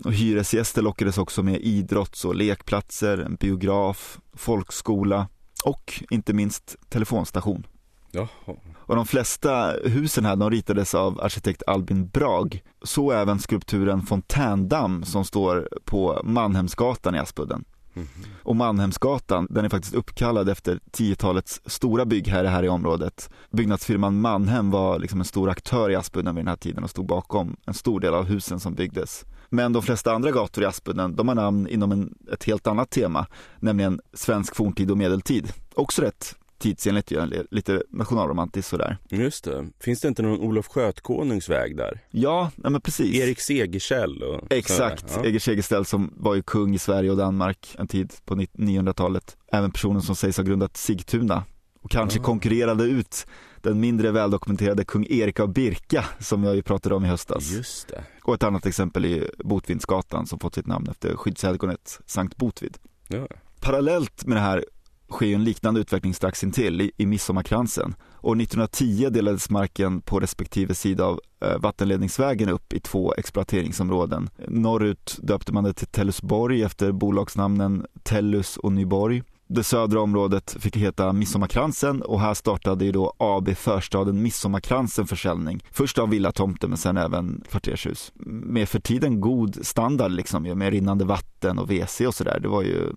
Och 0.06 0.14
hyresgäster 0.14 0.82
lockades 0.82 1.18
också 1.18 1.44
med 1.44 1.62
idrotts 1.62 2.26
och 2.26 2.36
lekplatser, 2.36 3.18
en 3.18 3.36
biograf, 3.36 4.20
folkskola 4.34 5.28
och 5.64 6.04
inte 6.10 6.34
minst 6.34 6.76
telefonstation. 6.90 7.68
Jaha. 8.12 8.56
Och 8.76 8.96
de 8.96 9.06
flesta 9.06 9.74
husen 9.84 10.26
här 10.26 10.36
de 10.36 10.50
ritades 10.50 10.96
av 10.96 11.22
arkitekt 11.22 11.64
Albin 11.68 12.08
Brag. 12.08 12.64
Så 12.82 13.12
även 13.12 13.40
skulpturen 13.40 14.02
Fontändamm 14.02 15.04
som 15.04 15.26
står 15.26 15.70
på 15.86 16.22
Mannhemsgatan 16.24 17.16
i 17.16 17.20
Aspudden. 17.20 17.66
Mm. 17.94 18.08
Och 18.44 18.56
Mannhemsgatan, 18.56 19.48
den 19.50 19.66
är 19.66 19.70
faktiskt 19.70 19.94
uppkallad 19.94 20.50
efter 20.50 20.80
10-talets 20.92 21.62
stora 21.66 22.06
byggherre 22.06 22.48
här 22.48 22.64
i 22.64 22.70
området. 22.70 23.30
Byggnadsfirman 23.52 24.22
Mannhem 24.22 24.72
var 24.72 25.00
liksom 25.00 25.20
en 25.20 25.26
stor 25.26 25.50
aktör 25.50 25.90
i 25.90 25.96
Aspudden 25.96 26.36
vid 26.36 26.44
den 26.44 26.50
här 26.50 26.56
tiden 26.56 26.84
och 26.84 26.90
stod 26.90 27.06
bakom 27.06 27.56
en 27.66 27.74
stor 27.74 28.00
del 28.00 28.14
av 28.14 28.24
husen 28.24 28.60
som 28.60 28.74
byggdes. 28.74 29.26
Men 29.54 29.74
de 29.74 29.82
flesta 29.84 30.12
andra 30.14 30.32
gator 30.32 30.64
i 30.64 30.68
Aspudden, 30.68 31.16
de 31.16 31.28
har 31.28 31.36
namn 31.36 31.68
inom 31.68 31.92
en, 31.92 32.14
ett 32.34 32.44
helt 32.44 32.68
annat 32.68 32.90
tema, 32.90 33.28
nämligen 33.60 34.02
svensk 34.14 34.56
forntid 34.56 34.92
och 34.92 34.98
medeltid. 34.98 35.54
Också 35.74 36.02
rätt 36.02 36.36
tidsenligt 36.60 37.12
ju, 37.12 37.46
lite 37.52 37.84
nationalromantiskt 37.90 38.70
sådär. 38.70 38.98
Just 39.10 39.44
det. 39.44 39.68
Finns 39.80 40.02
det 40.02 40.08
inte 40.08 40.22
någon 40.22 40.40
Olof 40.40 40.68
Skötkonungsväg 40.68 41.78
där? 41.78 42.00
Ja, 42.12 42.52
nej 42.56 42.72
men 42.72 42.82
precis. 42.82 43.16
Erik 43.16 43.40
Segersäll 43.40 44.24
och 44.24 44.52
Exakt, 44.54 45.06
ja. 45.16 45.26
Erik 45.26 45.42
Segersäll 45.44 45.86
som 45.86 46.14
var 46.18 46.36
ju 46.36 46.44
kung 46.44 46.76
i 46.76 46.80
Sverige 46.80 47.12
och 47.12 47.18
Danmark 47.18 47.76
en 47.80 47.88
tid 47.88 48.14
på 48.26 48.36
900-talet. 48.36 49.38
Även 49.52 49.72
personen 49.72 50.02
som 50.02 50.16
sägs 50.16 50.38
ha 50.38 50.44
grundat 50.44 50.78
Sigtuna 50.78 51.44
och 51.82 51.92
kanske 51.92 52.20
Ja. 52.20 52.24
konkurrerade 52.24 52.84
ut 52.84 53.26
den 53.64 53.80
mindre 53.80 54.12
väldokumenterade 54.12 54.86
kung 54.86 55.06
Erik 55.10 55.40
av 55.40 55.54
Birka 55.54 56.06
som 56.20 56.44
jag 56.44 56.56
ju 56.56 56.62
pratade 56.62 56.96
om 56.96 57.06
i 57.06 57.08
höstas. 57.08 57.52
Just 57.52 57.88
det. 57.88 58.04
Och 58.24 58.34
ett 58.34 58.44
annat 58.44 58.66
exempel 58.66 59.06
är 59.06 59.32
Botvindsgatan 59.38 60.28
som 60.28 60.40
fått 60.40 60.56
sitt 60.56 60.68
namn 60.68 60.88
efter 60.88 61.16
skyddshelgonet 61.16 62.00
Sankt 62.06 62.38
Botvid. 62.38 62.78
Ja. 63.08 63.28
Parallellt 63.60 64.26
med 64.26 64.38
det 64.38 64.42
här 64.42 64.66
sker 65.12 65.36
en 65.36 65.44
liknande 65.44 65.80
utveckling 65.80 66.14
strax 66.14 66.44
intill 66.44 66.82
i, 66.82 66.92
i 66.98 67.06
Midsommarkransen. 67.06 67.96
År 68.22 68.42
1910 68.42 69.10
delades 69.10 69.50
marken 69.50 70.02
på 70.02 70.20
respektive 70.20 70.74
sida 70.74 71.06
av 71.06 71.20
eh, 71.42 71.58
vattenledningsvägen 71.58 72.50
upp 72.50 72.74
i 72.74 72.80
två 72.80 73.14
exploateringsområden. 73.14 74.30
Norrut 74.48 75.20
döpte 75.22 75.54
man 75.54 75.64
det 75.64 75.74
till 75.74 75.88
Tellusborg 75.88 76.64
efter 76.64 76.92
bolagsnamnen 76.92 77.86
Tellus 78.04 78.58
och 78.58 78.72
Nyborg. 78.72 79.24
Det 79.54 79.64
södra 79.64 80.02
området 80.02 80.56
fick 80.60 80.78
heta 80.78 81.14
Midsommarkransen 81.14 82.02
och 82.02 82.20
här 82.20 82.34
startade 82.34 82.86
ju 82.86 82.92
då 82.92 83.14
AB 83.18 83.58
Förstaden 83.58 84.22
Midsommarkransen 84.22 85.08
försäljning. 85.08 85.64
Först 85.72 85.98
av 85.98 86.10
villatomter 86.10 86.68
men 86.68 86.78
sen 86.78 86.98
även 86.98 87.44
kvartershus. 87.50 88.12
Med 88.16 88.70
för 88.70 88.80
tiden 88.80 89.22
god 89.22 89.66
standard 89.66 90.12
liksom 90.12 90.46
ju, 90.46 90.56
med 90.56 90.74
rinnande 90.74 91.06
vatten 91.06 91.60
och 91.60 91.72
WC 91.72 92.02
och 92.02 92.16
sådär. 92.16 92.40
Det 92.40 92.48
var 92.48 92.62
ju 92.62 92.94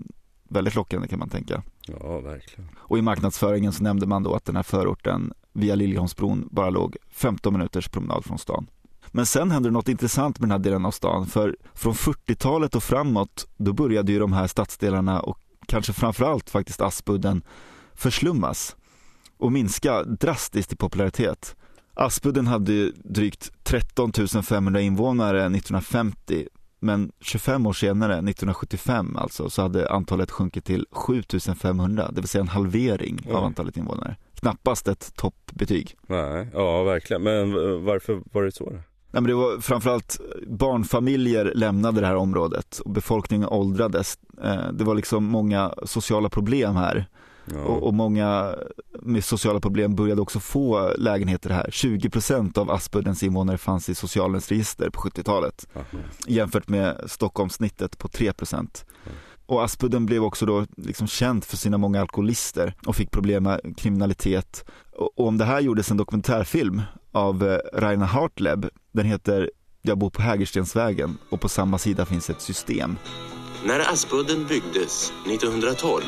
väldigt 0.49 0.75
lockande 0.75 1.08
kan 1.08 1.18
man 1.18 1.28
tänka. 1.28 1.62
ja, 1.87 2.20
verkligen. 2.20 2.70
Och 2.78 2.99
i 2.99 3.02
marknadsföringen 3.02 3.73
så 3.73 3.82
nämnde 3.82 4.06
man 4.06 4.23
då 4.23 4.34
att 4.34 4.44
den 4.44 4.56
här 4.56 4.62
förorten 4.62 5.32
via 5.52 5.75
Liljeholmsbron 5.75 6.49
bara 6.50 6.70
låg 6.70 6.96
15 7.11 7.52
minuters 7.52 7.88
promenad 7.88 8.25
från 8.25 8.38
stan. 8.38 8.66
Men 9.12 9.26
sen 9.26 9.50
hände 9.50 9.70
något 9.70 9.88
intressant 9.88 10.40
med 10.40 10.49
den 10.49 10.52
här 10.52 10.64
delen 10.64 10.87
av 10.87 10.90
stan 10.90 11.26
för 11.26 11.56
från 11.75 11.94
40-talet 11.94 12.75
och 12.75 12.82
framåt 12.82 13.49
då 13.56 13.73
började 13.73 14.12
ju 14.12 14.18
de 14.18 14.32
här 14.32 14.46
stadsdelarna 14.46 15.20
och 15.20 15.38
kanske 15.68 15.92
framförallt 15.92 16.50
faktiskt 16.50 16.80
Aspudden 16.80 17.42
förslummas 17.94 18.76
och 19.38 19.52
minska 19.52 20.02
drastiskt 20.02 20.73
i 20.73 20.76
popularitet. 20.76 21.56
Aspudden 21.94 22.47
hade 22.47 22.90
drygt 22.90 23.52
13 23.62 24.12
500 24.42 24.80
invånare 24.80 25.40
1950 25.40 26.47
men 26.80 27.12
25 27.21 27.66
år 27.66 27.73
senare, 27.73 28.12
1975 28.12 29.16
alltså, 29.16 29.50
så 29.50 29.62
hade 29.62 29.90
antalet 29.90 30.30
sjunkit 30.30 30.64
till 30.64 30.87
7500, 30.90 32.11
det 32.12 32.21
vill 32.21 32.28
säga 32.28 32.42
en 32.42 32.49
halvering 32.49 33.21
av 33.28 33.37
Oj. 33.37 33.47
antalet 33.47 33.76
invånare. 33.76 34.16
Knappast 34.35 34.88
ett 34.88 35.12
toppbetyg. 35.14 35.97
Nej, 36.06 36.49
ja 36.52 36.83
verkligen. 36.83 37.23
Men 37.23 37.52
varför 37.85 38.23
var 38.33 38.42
det 38.42 38.52
så? 38.52 38.73
Nej, 39.14 39.23
men 39.23 39.28
det 39.30 39.35
var 39.35 39.61
framförallt 39.61 40.21
barnfamiljer 40.47 41.52
lämnade 41.54 42.00
det 42.00 42.06
här 42.06 42.16
området 42.16 42.78
och 42.85 42.90
befolkningen 42.90 43.49
åldrades. 43.49 44.18
Eh, 44.42 44.73
Det 44.73 44.85
var 44.85 44.94
liksom 44.94 45.25
många 45.25 45.75
sociala 45.85 46.28
problem 46.28 46.76
här 46.76 47.06
Ja. 47.54 47.59
och, 47.61 47.83
och 47.83 47.94
många 47.94 48.54
med 49.02 49.25
sociala 49.25 49.61
problem 49.61 49.94
började 49.94 50.21
också 50.21 50.40
få 50.40 50.90
lägenheter 50.99 51.50
här. 51.50 51.66
20% 51.71 52.59
av 52.59 52.71
Aspuddens 52.71 53.23
invånare 53.23 53.59
fanns 53.59 53.88
i 53.88 53.94
socialens 53.94 54.49
register 54.49 54.90
på 54.90 55.00
70-talet 55.00 55.66
Aha. 55.76 55.85
jämfört 56.26 56.68
med 56.68 57.00
Stockholmssnittet 57.06 57.99
på 57.99 58.09
3%. 58.09 58.85
Och 59.47 59.64
Aspudden 59.64 60.06
blev 60.06 60.25
också 60.25 60.47
då 60.47 60.66
liksom 60.76 61.06
känd 61.06 61.44
för 61.44 61.56
sina 61.56 61.78
många 61.78 62.00
alkoholister 62.00 62.75
och 62.87 62.97
fick 62.97 63.11
problem 63.11 63.42
med 63.42 63.61
kriminalitet. 63.76 64.64
Och, 64.92 65.18
och 65.18 65.26
om 65.26 65.38
det 65.38 65.44
här 65.44 65.61
gjordes 65.61 65.90
en 65.90 65.97
dokumentärfilm 65.97 66.83
av 67.12 67.42
eh, 67.49 67.59
Raina 67.80 68.04
Hartleb. 68.06 68.66
Den 68.94 69.06
heter 69.06 69.50
Jag 69.82 69.98
bor 69.98 70.10
på 70.10 70.22
Hägerstensvägen 70.22 71.18
och 71.28 71.40
på 71.40 71.48
samma 71.48 71.78
sida 71.78 72.06
finns 72.06 72.30
ett 72.30 72.40
system. 72.40 72.96
När 73.64 73.80
Aspudden 73.80 74.46
byggdes 74.46 75.12
1912 75.26 76.02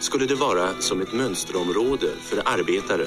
skulle 0.00 0.26
det 0.26 0.34
vara 0.34 0.68
som 0.80 1.00
ett 1.00 1.12
mönsterområde 1.12 2.08
för 2.20 2.42
arbetare. 2.44 3.06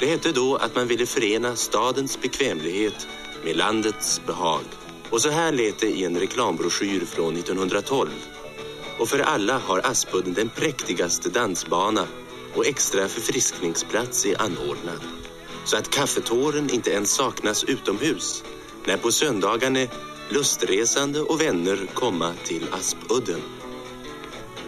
Det 0.00 0.06
hette 0.06 0.32
då 0.32 0.56
att 0.56 0.74
man 0.74 0.88
ville 0.88 1.06
förena 1.06 1.56
stadens 1.56 2.20
bekvämlighet 2.20 3.08
med 3.44 3.56
landets 3.56 4.26
behag. 4.26 4.64
Och 5.10 5.20
så 5.20 5.30
här 5.30 5.52
lät 5.52 5.80
det 5.80 5.86
i 5.86 6.04
en 6.04 6.16
reklambroschyr 6.16 7.04
från 7.04 7.36
1912. 7.36 8.08
Och 8.98 9.08
för 9.08 9.18
alla 9.18 9.58
har 9.58 9.78
Aspudden 9.78 10.34
den 10.34 10.48
präktigaste 10.48 11.30
dansbana 11.30 12.06
och 12.54 12.66
extra 12.66 13.08
förfriskningsplats 13.08 14.26
är 14.26 14.42
anordnad. 14.42 15.21
Så 15.64 15.76
att 15.76 15.90
kaffetåren 15.90 16.70
inte 16.70 16.90
ens 16.90 17.10
saknas 17.10 17.64
utomhus 17.64 18.44
när 18.86 18.96
på 18.96 19.12
söndagarna 19.12 19.78
lustresande 20.28 21.20
och 21.20 21.40
vänner 21.40 21.78
komma 21.94 22.32
till 22.44 22.66
Aspudden. 22.72 23.40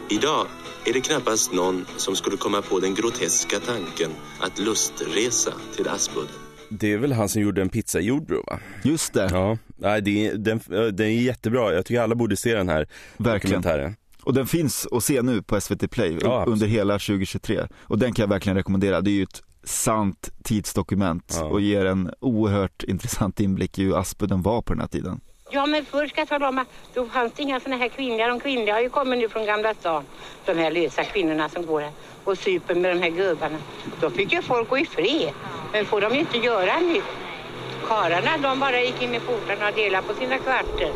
Idag 0.08 0.46
är 0.86 0.92
det 0.92 1.00
knappast 1.00 1.52
någon 1.52 1.86
som 1.96 2.16
skulle 2.16 2.36
komma 2.36 2.62
på 2.62 2.80
den 2.80 2.94
groteska 2.94 3.60
tanken 3.60 4.10
att 4.40 4.58
lustresa 4.58 5.52
till 5.76 5.88
Aspudden. 5.88 6.34
Det 6.68 6.92
är 6.92 6.98
väl 6.98 7.12
han 7.12 7.28
som 7.28 7.42
gjorde 7.42 7.62
en 7.62 7.68
pizza 7.68 8.00
i 8.00 8.04
Jordbro 8.04 8.42
va? 8.46 8.60
Just 8.84 9.12
det, 9.14 9.28
Ja, 9.32 9.58
nej, 9.76 10.02
det 10.02 10.26
är, 10.26 10.34
den, 10.34 10.60
den 10.96 11.06
är 11.06 11.22
jättebra. 11.22 11.74
Jag 11.74 11.86
tycker 11.86 12.00
alla 12.00 12.14
borde 12.14 12.36
se 12.36 12.54
den 12.54 12.68
här 12.68 12.88
verkligen. 13.16 13.62
dokumentären. 13.62 13.96
Och 14.22 14.34
den 14.34 14.46
finns 14.46 14.86
att 14.90 15.04
se 15.04 15.22
nu 15.22 15.42
på 15.42 15.60
SVT 15.60 15.90
Play 15.90 16.18
Ja, 16.20 16.44
under 16.48 16.66
hela 16.66 16.94
2023. 16.94 17.66
Och 17.80 17.98
den 17.98 18.12
kan 18.12 18.22
jag 18.22 18.28
verkligen 18.30 18.56
rekommendera. 18.56 19.00
Det 19.00 19.10
är 19.10 19.12
ju 19.12 19.22
ett 19.22 19.42
sant 19.64 20.30
tidsdokument 20.44 21.36
Ja. 21.40 21.44
och 21.44 21.60
ger 21.60 21.84
en 21.86 22.10
oerhört 22.20 22.82
intressant 22.82 23.40
inblick 23.40 23.78
i 23.78 23.82
hur 23.84 23.98
Aspudden 23.98 24.42
var 24.42 24.62
på 24.62 24.72
den 24.72 24.80
här 24.80 24.88
tiden. 24.88 25.20
Ja, 25.50 25.66
men 25.66 25.84
först 25.84 26.12
ska 26.12 26.20
jag 26.20 26.28
tala 26.28 26.48
om 26.48 26.58
att 26.58 26.68
då 26.94 27.06
fanns 27.06 27.32
det 27.36 27.42
inga 27.42 27.60
såna 27.60 27.76
här 27.76 27.88
kvinnliga. 27.88 28.28
De 28.28 28.40
kvinnliga 28.40 28.74
har 28.74 28.80
ju 28.80 28.88
kommit 28.88 29.18
nu 29.18 29.28
från 29.28 29.46
Gamla 29.46 29.74
stan. 29.74 30.04
De 30.44 30.54
här 30.58 30.70
lösa 30.70 31.04
kvinnorna 31.04 31.48
som 31.48 31.66
går 31.66 31.80
här 31.80 31.90
och 32.24 32.38
super 32.38 32.74
med 32.74 32.96
de 32.96 33.02
här 33.02 33.10
gubbarna. 33.10 33.58
Då 34.00 34.10
fick 34.10 34.32
ju 34.32 34.42
folk 34.42 34.68
gå 34.70 34.78
i 34.78 34.86
fred. 34.86 35.30
Men 35.72 35.86
får 35.86 36.00
de 36.00 36.14
ju 36.14 36.20
inte 36.20 36.38
göra 36.38 36.80
nu. 36.80 37.02
Karlarna 37.88 38.38
de 38.42 38.60
bara 38.60 38.80
gick 38.80 39.02
in 39.02 39.14
i 39.14 39.20
portarna 39.20 39.68
och 39.68 39.74
delade 39.74 40.06
på 40.06 40.14
sina 40.14 40.38
kvarter. 40.38 40.92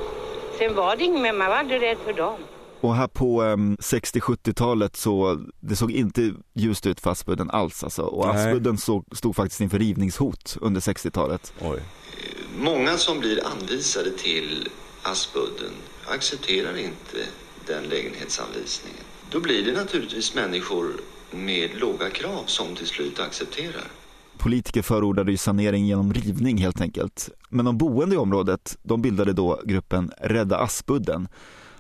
Sen 0.58 0.75
var 0.75 0.96
det 0.96 1.04
inget 1.04 1.22
mer, 1.22 1.32
man 1.32 1.48
var 1.48 1.56
aldrig 1.56 1.82
rädd 1.82 1.98
för 2.04 2.12
dem. 2.12 2.38
Och 2.80 2.94
här 2.94 3.06
på 3.06 3.42
um, 3.42 3.76
60-70-talet 3.76 4.97
så, 4.97 5.44
det 5.61 5.76
såg 5.76 5.90
inte 5.90 6.35
ljust 6.54 6.87
ut 6.87 7.00
för 7.00 7.11
Aspudden 7.11 7.50
alls 7.50 7.85
alltså. 7.85 8.02
Och 8.02 8.26
Nej. 8.26 8.49
Aspudden 8.49 8.78
såg, 8.78 9.04
stod 9.12 9.37
faktiskt 9.37 9.61
inför 9.61 9.78
rivningshot 9.78 10.56
under 10.61 10.80
60-talet. 10.80 11.52
Oj. 11.61 11.82
Många 12.58 12.97
som 12.97 13.20
blir 13.20 13.47
anvisade 13.47 14.11
till 14.11 14.68
Aspudden 15.02 15.73
accepterar 16.06 16.76
inte 16.76 17.18
den 17.66 17.85
lägenhetsanvisningen. 17.85 19.04
Då 19.30 19.40
blir 19.40 19.64
det 19.64 19.73
naturligtvis 19.73 20.35
människor 20.35 20.87
med 21.30 21.70
låga 21.80 22.11
krav 22.11 22.42
som 22.47 22.75
till 22.75 22.87
slut 22.87 23.20
accepterar. 23.20 23.85
Politiker 24.38 24.82
förordade 24.82 25.30
ju 25.30 25.37
sanering 25.37 25.87
genom 25.87 26.12
rivning 26.12 26.58
helt 26.58 26.80
enkelt. 26.80 27.28
Men 27.49 27.64
de 27.64 27.78
boende 27.78 28.14
i 28.14 28.18
området, 28.18 28.78
de 28.82 29.02
bildade 29.02 29.32
då 29.32 29.61
gruppen 29.64 30.12
Rädda 30.18 30.58
Aspudden 30.58 31.28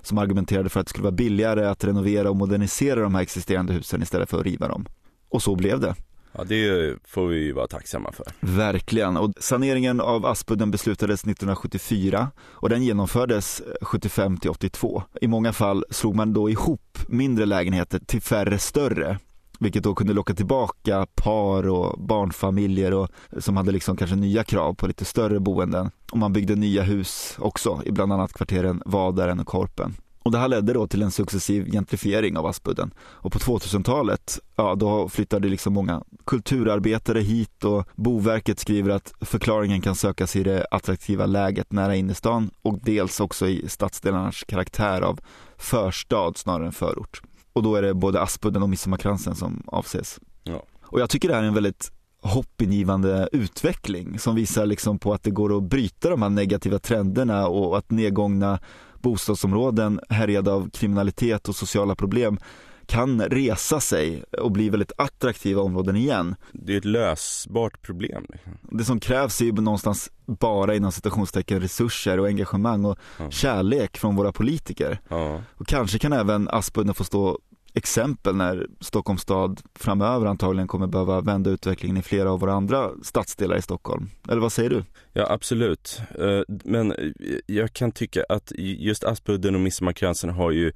som 0.02 0.18
argumenterade 0.18 0.68
för 0.68 0.80
att 0.80 0.86
det 0.86 0.90
skulle 0.90 1.04
vara 1.04 1.12
billigare 1.12 1.66
att 1.66 1.84
renovera 1.84 2.30
och 2.30 2.36
modernisera 2.36 3.00
de 3.00 3.14
här 3.14 3.22
existerande 3.22 3.72
husen 3.72 4.02
istället 4.02 4.30
för 4.30 4.38
att 4.38 4.46
riva 4.46 4.68
dem. 4.68 4.86
Och 5.28 5.42
så 5.42 5.56
blev 5.56 5.80
det. 5.80 5.94
Ja, 6.32 6.44
det 6.44 6.96
får 7.04 7.26
vi 7.28 7.38
ju 7.38 7.52
vara 7.52 7.66
tacksamma 7.66 8.12
för. 8.12 8.26
Verkligen. 8.40 9.16
Och 9.16 9.32
saneringen 9.40 10.00
av 10.00 10.26
Aspudden 10.26 10.70
beslutades 10.70 11.20
1974 11.20 12.30
och 12.40 12.68
den 12.68 12.82
genomfördes 12.82 13.62
75 13.82 14.36
till 14.36 14.50
82. 14.50 15.02
I 15.20 15.28
många 15.28 15.52
fall 15.52 15.84
slog 15.90 16.14
man 16.14 16.32
då 16.32 16.50
ihop 16.50 16.98
mindre 17.08 17.46
lägenheter 17.46 17.98
till 18.06 18.22
färre 18.22 18.58
större. 18.58 19.18
Vilket 19.58 19.82
då 19.82 19.94
kunde 19.94 20.12
locka 20.12 20.34
tillbaka 20.34 21.06
par 21.14 21.68
och 21.68 22.00
barnfamiljer 22.00 22.94
och, 22.94 23.08
som 23.38 23.56
hade 23.56 23.72
liksom 23.72 23.96
kanske 23.96 24.16
nya 24.16 24.44
krav 24.44 24.74
på 24.74 24.86
lite 24.86 25.04
större 25.04 25.40
boenden. 25.40 25.90
Och 26.12 26.18
man 26.18 26.32
byggde 26.32 26.54
nya 26.54 26.82
hus 26.82 27.36
också 27.38 27.82
i 27.84 27.92
bland 27.92 28.12
annat 28.12 28.32
kvarteren 28.32 28.82
Vadaren 28.86 29.40
och 29.40 29.46
Korpen. 29.46 29.94
Och 30.28 30.32
det 30.32 30.38
här 30.38 30.48
ledde 30.48 30.72
då 30.72 30.86
till 30.86 31.02
en 31.02 31.10
successiv 31.10 31.70
gentrifiering 31.70 32.36
av 32.36 32.46
Aspudden. 32.46 32.90
Och 33.00 33.32
på 33.32 33.38
2000-talet, 33.38 34.38
ja 34.56 34.74
då 34.74 35.08
flyttade 35.08 35.48
liksom 35.48 35.72
många 35.72 36.02
kulturarbetare 36.26 37.20
hit 37.20 37.64
och 37.64 37.88
Boverket 37.94 38.58
skriver 38.58 38.90
att 38.90 39.12
förklaringen 39.20 39.80
kan 39.80 39.94
sökas 39.94 40.36
i 40.36 40.42
det 40.42 40.66
attraktiva 40.70 41.26
läget 41.26 41.72
nära 41.72 41.96
innerstan 41.96 42.50
och 42.62 42.78
dels 42.82 43.20
också 43.20 43.48
i 43.48 43.68
stadsdelarnas 43.68 44.44
karaktär 44.48 45.00
av 45.00 45.20
förstad 45.56 46.32
snarare 46.36 46.66
än 46.66 46.72
förort. 46.72 47.22
Och 47.58 47.64
då 47.64 47.74
är 47.76 47.82
det 47.82 47.94
både 47.94 48.20
Aspudden 48.22 48.62
och 48.62 48.68
Midsommarkransen 48.68 49.34
som 49.34 49.62
avses. 49.66 50.18
Ja. 50.44 50.62
Och 50.82 51.00
jag 51.00 51.10
tycker 51.10 51.28
det 51.28 51.34
här 51.34 51.42
är 51.42 51.46
en 51.46 51.54
väldigt 51.54 51.92
hoppingivande 52.22 53.28
utveckling 53.32 54.18
som 54.18 54.34
visar 54.34 54.66
liksom 54.66 54.98
på 54.98 55.12
att 55.14 55.22
det 55.22 55.30
går 55.30 55.56
att 55.56 55.62
bryta 55.62 56.10
de 56.10 56.22
här 56.22 56.28
negativa 56.28 56.78
trenderna 56.78 57.46
och 57.48 57.78
att 57.78 57.90
nedgångna 57.90 58.58
bostadsområden 59.02 60.00
härjade 60.08 60.52
av 60.52 60.70
kriminalitet 60.70 61.48
och 61.48 61.56
sociala 61.56 61.94
problem 61.94 62.38
kan 62.86 63.20
resa 63.22 63.80
sig 63.80 64.24
och 64.38 64.52
bli 64.52 64.70
väldigt 64.70 64.92
attraktiva 64.98 65.62
områden 65.62 65.96
igen. 65.96 66.34
Det 66.52 66.72
är 66.74 66.78
ett 66.78 66.84
lösbart 66.84 67.82
problem. 67.82 68.26
Liksom. 68.28 68.52
Det 68.62 68.84
som 68.84 69.00
krävs 69.00 69.40
är 69.40 69.44
ju 69.44 69.52
någonstans 69.52 70.10
bara 70.26 70.74
inom 70.74 70.92
citationstecken 70.92 71.60
resurser 71.60 72.20
och 72.20 72.26
engagemang 72.26 72.84
och 72.84 72.98
Ja. 73.18 73.30
kärlek 73.30 73.96
från 73.98 74.16
våra 74.16 74.32
politiker. 74.32 75.00
Ja. 75.08 75.42
Och 75.56 75.66
kanske 75.66 75.98
kan 75.98 76.12
även 76.12 76.48
Aspudden 76.48 76.94
få 76.94 77.04
stå 77.04 77.38
exempel 77.78 78.36
när 78.36 78.66
Stockholms 78.80 79.22
stad 79.22 79.60
framöver 79.74 80.26
antagligen 80.26 80.68
kommer 80.68 80.86
behöva 80.86 81.20
vända 81.20 81.50
utvecklingen 81.50 81.96
i 81.96 82.02
flera 82.02 82.30
av 82.32 82.40
våra 82.40 82.52
andra 82.52 82.90
stadsdelar 83.02 83.56
i 83.56 83.62
Stockholm. 83.62 84.10
Eller 84.28 84.40
vad 84.40 84.52
säger 84.52 84.70
du? 84.70 84.84
Ja, 85.12 85.26
absolut. 85.30 86.00
Eh, 86.18 86.40
Men 86.64 86.92
eh, 86.92 87.08
jag 87.46 87.72
kan 87.72 87.92
tycka 87.92 88.24
att 88.28 88.52
just 88.56 89.04
Aspudden 89.04 89.54
och 89.54 89.60
Midsommarkransen 89.60 90.30
har 90.30 90.50
ju 90.50 90.72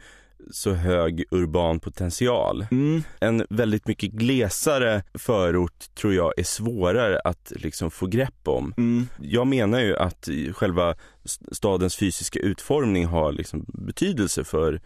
så 0.51 0.73
hög 0.73 1.25
urban 1.31 1.81
potential. 1.81 2.67
Mm, 2.71 3.03
En 3.21 3.47
väldigt 3.51 3.87
mycket 3.87 4.13
glesare 4.13 5.03
förort 5.15 5.95
tror 5.95 6.15
jag 6.15 6.33
är 6.39 6.43
svårare 6.45 7.21
att 7.25 7.53
liksom 7.57 7.91
få 7.91 8.07
grepp 8.07 8.49
om. 8.49 8.75
mm, 8.77 9.07
Jag 9.21 9.47
menar 9.47 9.81
ju 9.81 9.97
att 9.97 10.29
själva 10.53 10.95
stadens 11.53 11.97
fysiska 11.97 12.39
utformning 12.41 13.07
har 13.07 13.33
liksom 13.33 13.65
betydelse 13.69 14.45
för 14.45 14.81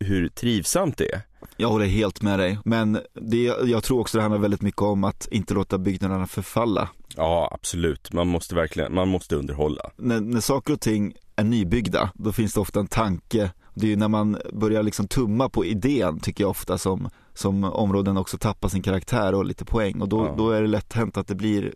hur 0.00 0.28
trivsamt 0.28 0.98
det 0.98 1.12
är. 1.14 1.20
jag 1.56 1.68
håller 1.68 1.86
helt 1.86 2.22
med 2.22 2.38
dig. 2.38 2.58
Men 2.64 2.98
det, 3.20 3.42
jag 3.44 3.82
tror 3.82 4.00
också 4.00 4.18
det 4.18 4.22
handlar 4.22 4.38
väldigt 4.40 4.62
mycket 4.62 4.82
om 4.82 5.04
att 5.04 5.28
inte 5.30 5.54
låta 5.54 5.78
byggnaderna 5.78 6.26
förfalla. 6.26 6.88
Ja, 7.16 7.50
absolut. 7.54 8.12
Man 8.12 8.28
måste 8.28 8.54
verkligen, 8.54 8.94
man 8.94 9.08
måste 9.08 9.36
underhålla. 9.36 9.90
När, 9.96 10.20
när 10.20 10.40
saker 10.40 10.72
och 10.74 10.80
ting 10.80 11.14
är 11.36 11.44
nybyggda, 11.44 12.10
då 12.14 12.32
finns 12.32 12.54
det 12.54 12.60
ofta 12.60 12.80
en 12.80 12.86
tanke. 12.86 13.50
Det 13.74 13.86
är 13.86 13.90
ju 13.90 13.96
när 13.96 14.08
man 14.08 14.38
börjar 14.52 14.82
liksom 14.82 15.08
tumma 15.08 15.48
på 15.48 15.64
idén, 15.64 16.20
tycker 16.20 16.44
jag 16.44 16.50
ofta, 16.50 16.78
som, 16.78 17.08
som 17.34 17.64
områden 17.64 18.16
också 18.16 18.38
tappar 18.38 18.68
sin 18.68 18.82
karaktär 18.82 19.34
och 19.34 19.44
lite 19.44 19.64
poäng. 19.64 20.00
Och 20.02 20.08
då, 20.08 20.26
Ja. 20.26 20.34
då 20.38 20.50
är 20.50 20.62
det 20.62 20.68
lätt 20.68 20.92
hänt 20.92 21.16
att 21.16 21.26
det 21.26 21.34
blir 21.34 21.72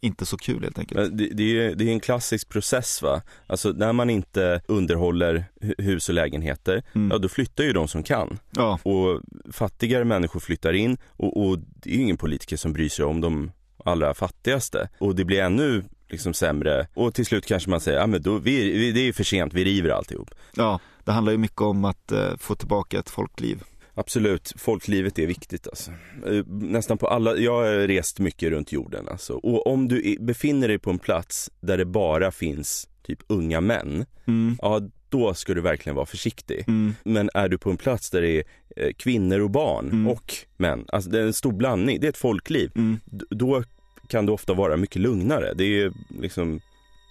inte 0.00 0.26
så 0.26 0.36
kul 0.36 0.62
helt 0.62 0.78
enkelt. 0.78 1.18
Det, 1.18 1.28
det, 1.28 1.42
är, 1.66 1.74
det 1.74 1.84
är 1.84 1.92
en 1.92 2.00
klassisk 2.00 2.48
process 2.48 3.02
va. 3.02 3.22
Alltså 3.46 3.68
när 3.70 3.92
man 3.92 4.10
inte 4.10 4.60
underhåller 4.68 5.44
hu- 5.60 5.82
hus 5.82 6.08
och 6.08 6.14
lägenheter, 6.14 6.82
Mm. 6.94 7.10
ja 7.10 7.18
då 7.18 7.28
flyttar 7.28 7.64
ju 7.64 7.72
de 7.72 7.88
som 7.88 8.02
kan. 8.02 8.38
Ja, 8.50 8.78
Och 8.82 9.20
fattigare 9.52 10.04
människor 10.04 10.40
flyttar 10.40 10.72
in 10.72 10.96
och, 11.06 11.46
och 11.46 11.58
det 11.58 11.90
är 11.90 11.94
ju 11.94 12.02
ingen 12.02 12.16
politiker 12.16 12.56
som 12.56 12.72
bryr 12.72 12.88
sig 12.88 13.04
om 13.04 13.20
de 13.20 13.52
allra 13.84 14.14
fattigaste. 14.14 14.88
Och 14.98 15.14
det 15.16 15.24
blir 15.24 15.40
ännu 15.40 15.84
liksom 16.08 16.34
sämre 16.34 16.86
och 16.94 17.14
till 17.14 17.26
slut 17.26 17.46
kanske 17.46 17.70
man 17.70 17.80
säger, 17.80 17.98
ja 17.98 18.06
men 18.06 18.22
då, 18.22 18.38
vi, 18.38 18.72
vi, 18.78 18.92
det 18.92 19.00
är 19.08 19.12
för 19.12 19.24
sent, 19.24 19.54
vi 19.54 19.64
river 19.64 19.90
alltihop. 19.90 20.30
ja, 20.56 20.80
det 21.04 21.12
handlar 21.12 21.32
ju 21.32 21.38
mycket 21.38 21.60
om 21.60 21.84
att 21.84 22.12
eh, 22.12 22.36
få 22.38 22.54
tillbaka 22.54 22.98
ett 22.98 23.10
folkliv. 23.10 23.62
Absolut, 23.94 24.52
folklivet 24.56 25.18
är 25.18 25.26
viktigt 25.26 25.68
alltså. 25.68 25.90
Eh, 26.26 26.44
Nästan 26.46 26.98
på 26.98 27.06
alla, 27.08 27.36
jag 27.36 27.52
har 27.52 27.86
rest 27.86 28.18
mycket 28.18 28.50
runt 28.50 28.72
jorden 28.72 29.08
alltså. 29.08 29.32
Och 29.34 29.66
om 29.66 29.88
du 29.88 30.16
befinner 30.20 30.68
dig 30.68 30.78
på 30.78 30.90
en 30.90 30.98
plats 30.98 31.50
där 31.60 31.78
det 31.78 31.84
bara 31.84 32.30
finns 32.30 32.88
typ 33.06 33.18
unga 33.26 33.60
män, 33.60 34.06
Mm, 34.26 34.56
ja 34.62 34.80
då 35.08 35.34
ska 35.34 35.54
du 35.54 35.60
verkligen 35.60 35.96
vara 35.96 36.06
försiktig. 36.06 36.64
mm, 36.68 36.94
Men 37.04 37.30
är 37.34 37.48
du 37.48 37.58
på 37.58 37.70
en 37.70 37.76
plats 37.76 38.10
där 38.10 38.22
det 38.22 38.28
är 38.38 38.42
eh, 38.76 38.92
kvinnor 38.92 39.40
och 39.40 39.50
barn 39.50 39.86
Mm. 39.86 40.08
och 40.08 40.34
män, 40.56 40.84
alltså 40.88 41.10
det 41.10 41.18
är 41.20 41.22
en 41.22 41.32
stor 41.32 41.52
blandning, 41.52 42.00
det 42.00 42.06
är 42.06 42.08
ett 42.08 42.16
folkliv. 42.16 42.70
mm. 42.76 43.00
Då 43.30 43.64
kan 44.08 44.26
det 44.26 44.32
ofta 44.32 44.54
vara 44.54 44.76
mycket 44.76 45.02
lugnare. 45.02 45.54
Det 45.54 45.64
är 45.82 45.92
liksom, 46.20 46.60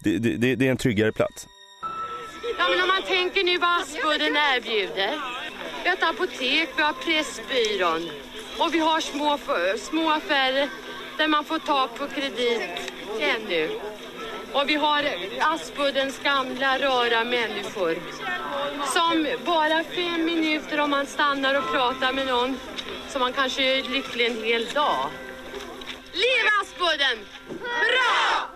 det, 0.04 0.18
det, 0.18 0.38
det 0.38 0.56
det 0.56 0.68
är 0.68 0.72
en 0.72 0.78
tryggare 0.78 1.12
plats. 1.12 1.48
Ja, 2.58 2.66
men 2.70 2.82
om 2.82 2.88
man 2.88 3.04
tänker 3.04 3.44
nu 3.44 3.58
vad 3.58 3.82
Aspudden 3.82 4.36
erbjuder. 4.36 5.39
Vi 5.84 5.90
har 5.90 5.96
ett 5.98 6.04
apotek, 6.04 6.70
vi 6.76 6.82
har 6.82 6.94
Pressbyrån 6.94 8.10
och 8.58 8.74
vi 8.74 8.80
har 8.80 9.00
små, 9.00 9.40
små 9.78 10.12
affärer 10.12 10.70
där 11.18 11.28
man 11.28 11.46
får 11.46 11.60
ta 11.60 11.88
på 11.88 12.08
kredit 12.08 12.62
ännu. 13.20 13.80
Och 14.54 14.70
vi 14.70 14.76
har 14.76 15.06
Aspuddens 15.40 16.20
gamla 16.20 16.80
röra 16.80 17.24
människor 17.24 17.98
som 18.94 19.28
bara 19.46 19.84
fem 19.84 20.26
minuter 20.26 20.80
om 20.80 20.90
man 20.90 21.06
stannar 21.06 21.56
och 21.56 21.72
pratar 21.72 22.14
med 22.14 22.28
någon 22.28 22.60
som 23.10 23.22
man 23.22 23.34
kanske 23.34 23.64
är 23.64 23.84
lycklig 23.84 24.26
en 24.26 24.44
hel 24.44 24.66
dag. 24.66 25.10
Leva 26.14 26.50
Aspudden! 26.62 27.26
Hurra! 27.48 28.50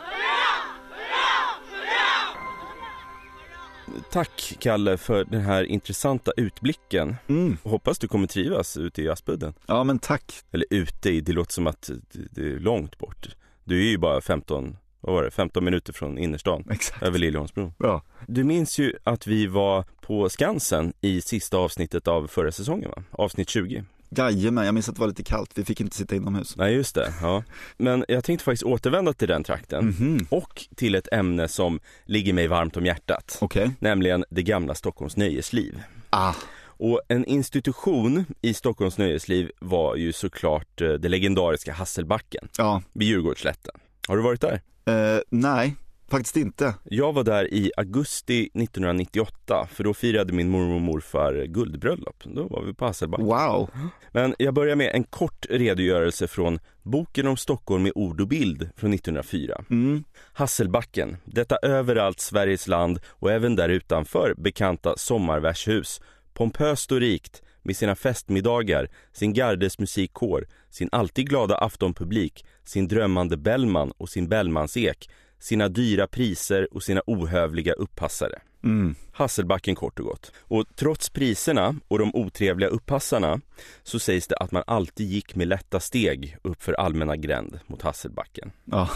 Tack 4.12 4.54
Kalle 4.60 4.98
för 4.98 5.24
den 5.26 5.42
här 5.42 5.64
intressanta 5.64 6.32
utblicken. 6.38 7.16
Mm. 7.28 7.58
Hoppas 7.64 8.00
du 8.00 8.08
kommer 8.08 8.28
trivas 8.28 8.78
ute 8.78 9.02
i 9.02 9.10
Aspudden. 9.10 9.54
Ja 9.66 9.84
men 9.84 10.00
tack. 10.00 10.34
Eller 10.52 10.66
ute 10.70 11.10
i, 11.10 11.22
det 11.22 11.34
låter 11.34 11.54
som 11.54 11.68
att 11.68 11.90
det- 12.12 12.42
är 12.42 12.60
långt 12.60 12.98
bort. 12.98 13.28
Du 13.64 13.80
är 13.88 13.90
ju 13.92 13.98
bara 13.98 14.22
15, 14.22 14.78
vad 15.02 15.16
var 15.16 15.24
det, 15.24 15.32
15 15.32 15.64
minuter 15.64 15.94
från 15.94 16.18
innerstan. 16.18 16.64
Exakt. 16.72 17.04
Över 17.04 17.20
Liljeholmsbron. 17.20 17.74
Ja. 17.80 18.02
Du 18.28 18.44
minns 18.44 18.80
ju 18.80 18.94
att 19.04 19.28
vi 19.28 19.48
var 19.48 19.84
på 20.02 20.30
Skansen 20.30 20.94
i 21.02 21.22
sista 21.22 21.58
avsnittet 21.58 22.08
av 22.08 22.28
förra 22.28 22.52
säsongen 22.52 22.90
va? 22.90 23.04
Avsnitt 23.12 23.50
20. 23.50 23.84
Jajamän, 24.18 24.66
jag 24.66 24.74
minns 24.74 24.90
att 24.90 24.96
det 24.96 25.02
var 25.02 25.08
lite 25.08 25.24
kallt, 25.24 25.52
vi 25.56 25.66
fick 25.66 25.82
inte 25.82 25.96
sitta 25.96 26.16
inomhus. 26.16 26.56
Nej 26.58 26.74
just 26.74 26.96
det, 26.96 27.14
ja. 27.22 27.44
Men 27.78 28.06
jag 28.08 28.24
tänkte 28.24 28.46
faktiskt 28.46 28.64
återvända 28.64 29.14
till 29.14 29.28
den 29.28 29.44
trakten. 29.44 29.86
Mhm. 29.86 30.28
Och 30.30 30.64
till 30.76 30.96
ett 30.96 31.08
ämne 31.12 31.48
som 31.48 31.80
ligger 32.06 32.34
mig 32.34 32.48
varmt 32.48 32.78
om 32.78 32.86
hjärtat. 32.86 33.38
Okej. 33.42 33.72
Nämligen 33.80 34.26
det 34.30 34.44
gamla 34.44 34.76
Stockholms 34.76 35.18
nöjesliv. 35.18 35.82
Ah, 36.10 36.34
Och 36.78 37.02
en 37.08 37.26
institution 37.26 38.26
i 38.42 38.54
Stockholms 38.54 38.98
nöjesliv 38.98 39.52
var 39.60 39.96
ju 39.96 40.14
såklart 40.14 40.82
eh, 40.82 40.90
det 40.94 41.10
legendariska 41.10 41.74
Hasselbacken 41.74 42.48
ja. 42.58 42.82
vid 42.94 43.08
Djurgårdsslätten. 43.08 43.74
Har 44.08 44.18
du 44.18 44.24
varit 44.24 44.42
där? 44.42 44.62
Eh, 44.86 45.20
nej, 45.30 45.76
faktiskt 46.10 46.38
inte. 46.38 46.76
Jag 46.84 47.14
var 47.14 47.24
där 47.24 47.54
i 47.54 47.72
augusti 47.78 48.42
1998 48.42 49.68
för 49.72 49.84
då 49.84 49.94
firade 49.94 50.34
min 50.34 50.50
mormor 50.50 50.76
och 50.76 50.82
morfar 50.82 51.46
guldbröllop. 51.46 52.24
Då 52.24 52.48
var 52.48 52.64
vi 52.64 52.74
på 52.74 52.86
Hasselbacken. 52.86 53.26
Wow. 53.26 53.70
Men 54.12 54.36
jag 54.40 54.54
börjar 54.54 54.76
med 54.76 54.96
en 54.96 55.04
kort 55.04 55.46
redogörelse 55.50 56.28
från 56.28 56.60
Boken 56.84 57.28
om 57.28 57.38
Stockholm 57.38 57.84
med 57.84 57.92
ord 57.96 58.22
och 58.22 58.28
bild 58.28 58.70
från 58.76 58.94
1904. 58.94 59.64
Mm. 59.70 60.04
Hasselbacken, 60.34 61.18
detta 61.26 61.58
överallt 61.62 62.20
Sveriges 62.20 62.68
land 62.68 63.00
och 63.08 63.32
även 63.32 63.56
där 63.56 63.70
utanför 63.70 64.34
bekanta 64.38 64.98
sommarvärshus. 64.98 66.02
Pompöst 66.34 66.92
och 66.92 67.00
rikt 67.00 67.42
med 67.64 67.78
sina 67.78 67.96
festmiddagar, 67.96 68.90
sin 69.12 69.34
gardes 69.34 69.80
musikkår, 69.80 70.48
sin 70.70 70.90
alltid 70.92 71.30
glada 71.30 71.56
aftonpublik, 71.58 72.46
sin 72.64 72.88
drömmande 72.88 73.38
Bellman 73.38 73.92
och 73.98 74.10
sin 74.10 74.30
Bellmansek, 74.30 75.10
sina 75.44 75.70
dyra 75.70 76.08
priser 76.08 76.68
och 76.72 76.84
sina 76.84 77.02
ohövliga 77.06 77.74
uppassare. 77.74 78.40
Mm. 78.64 78.96
Hasselbacken 79.12 79.76
kort 79.76 80.00
och 80.00 80.06
gott. 80.06 80.32
Och 80.38 80.66
trots 80.76 81.10
priserna 81.10 81.76
och 81.88 82.00
de 82.00 82.16
otrevliga 82.16 82.70
uppassarna 82.70 83.42
så 83.84 84.00
sägs 84.00 84.28
det 84.28 84.36
att 84.36 84.52
man 84.52 84.64
alltid 84.68 85.08
gick 85.08 85.36
med 85.36 85.48
lätta 85.48 85.80
steg 85.80 86.38
upp 86.42 86.64
för 86.64 86.74
allmänna 86.74 87.18
gränd 87.18 87.60
mot 87.68 87.82
Hasselbacken. 87.82 88.52
Ja. 88.66 88.90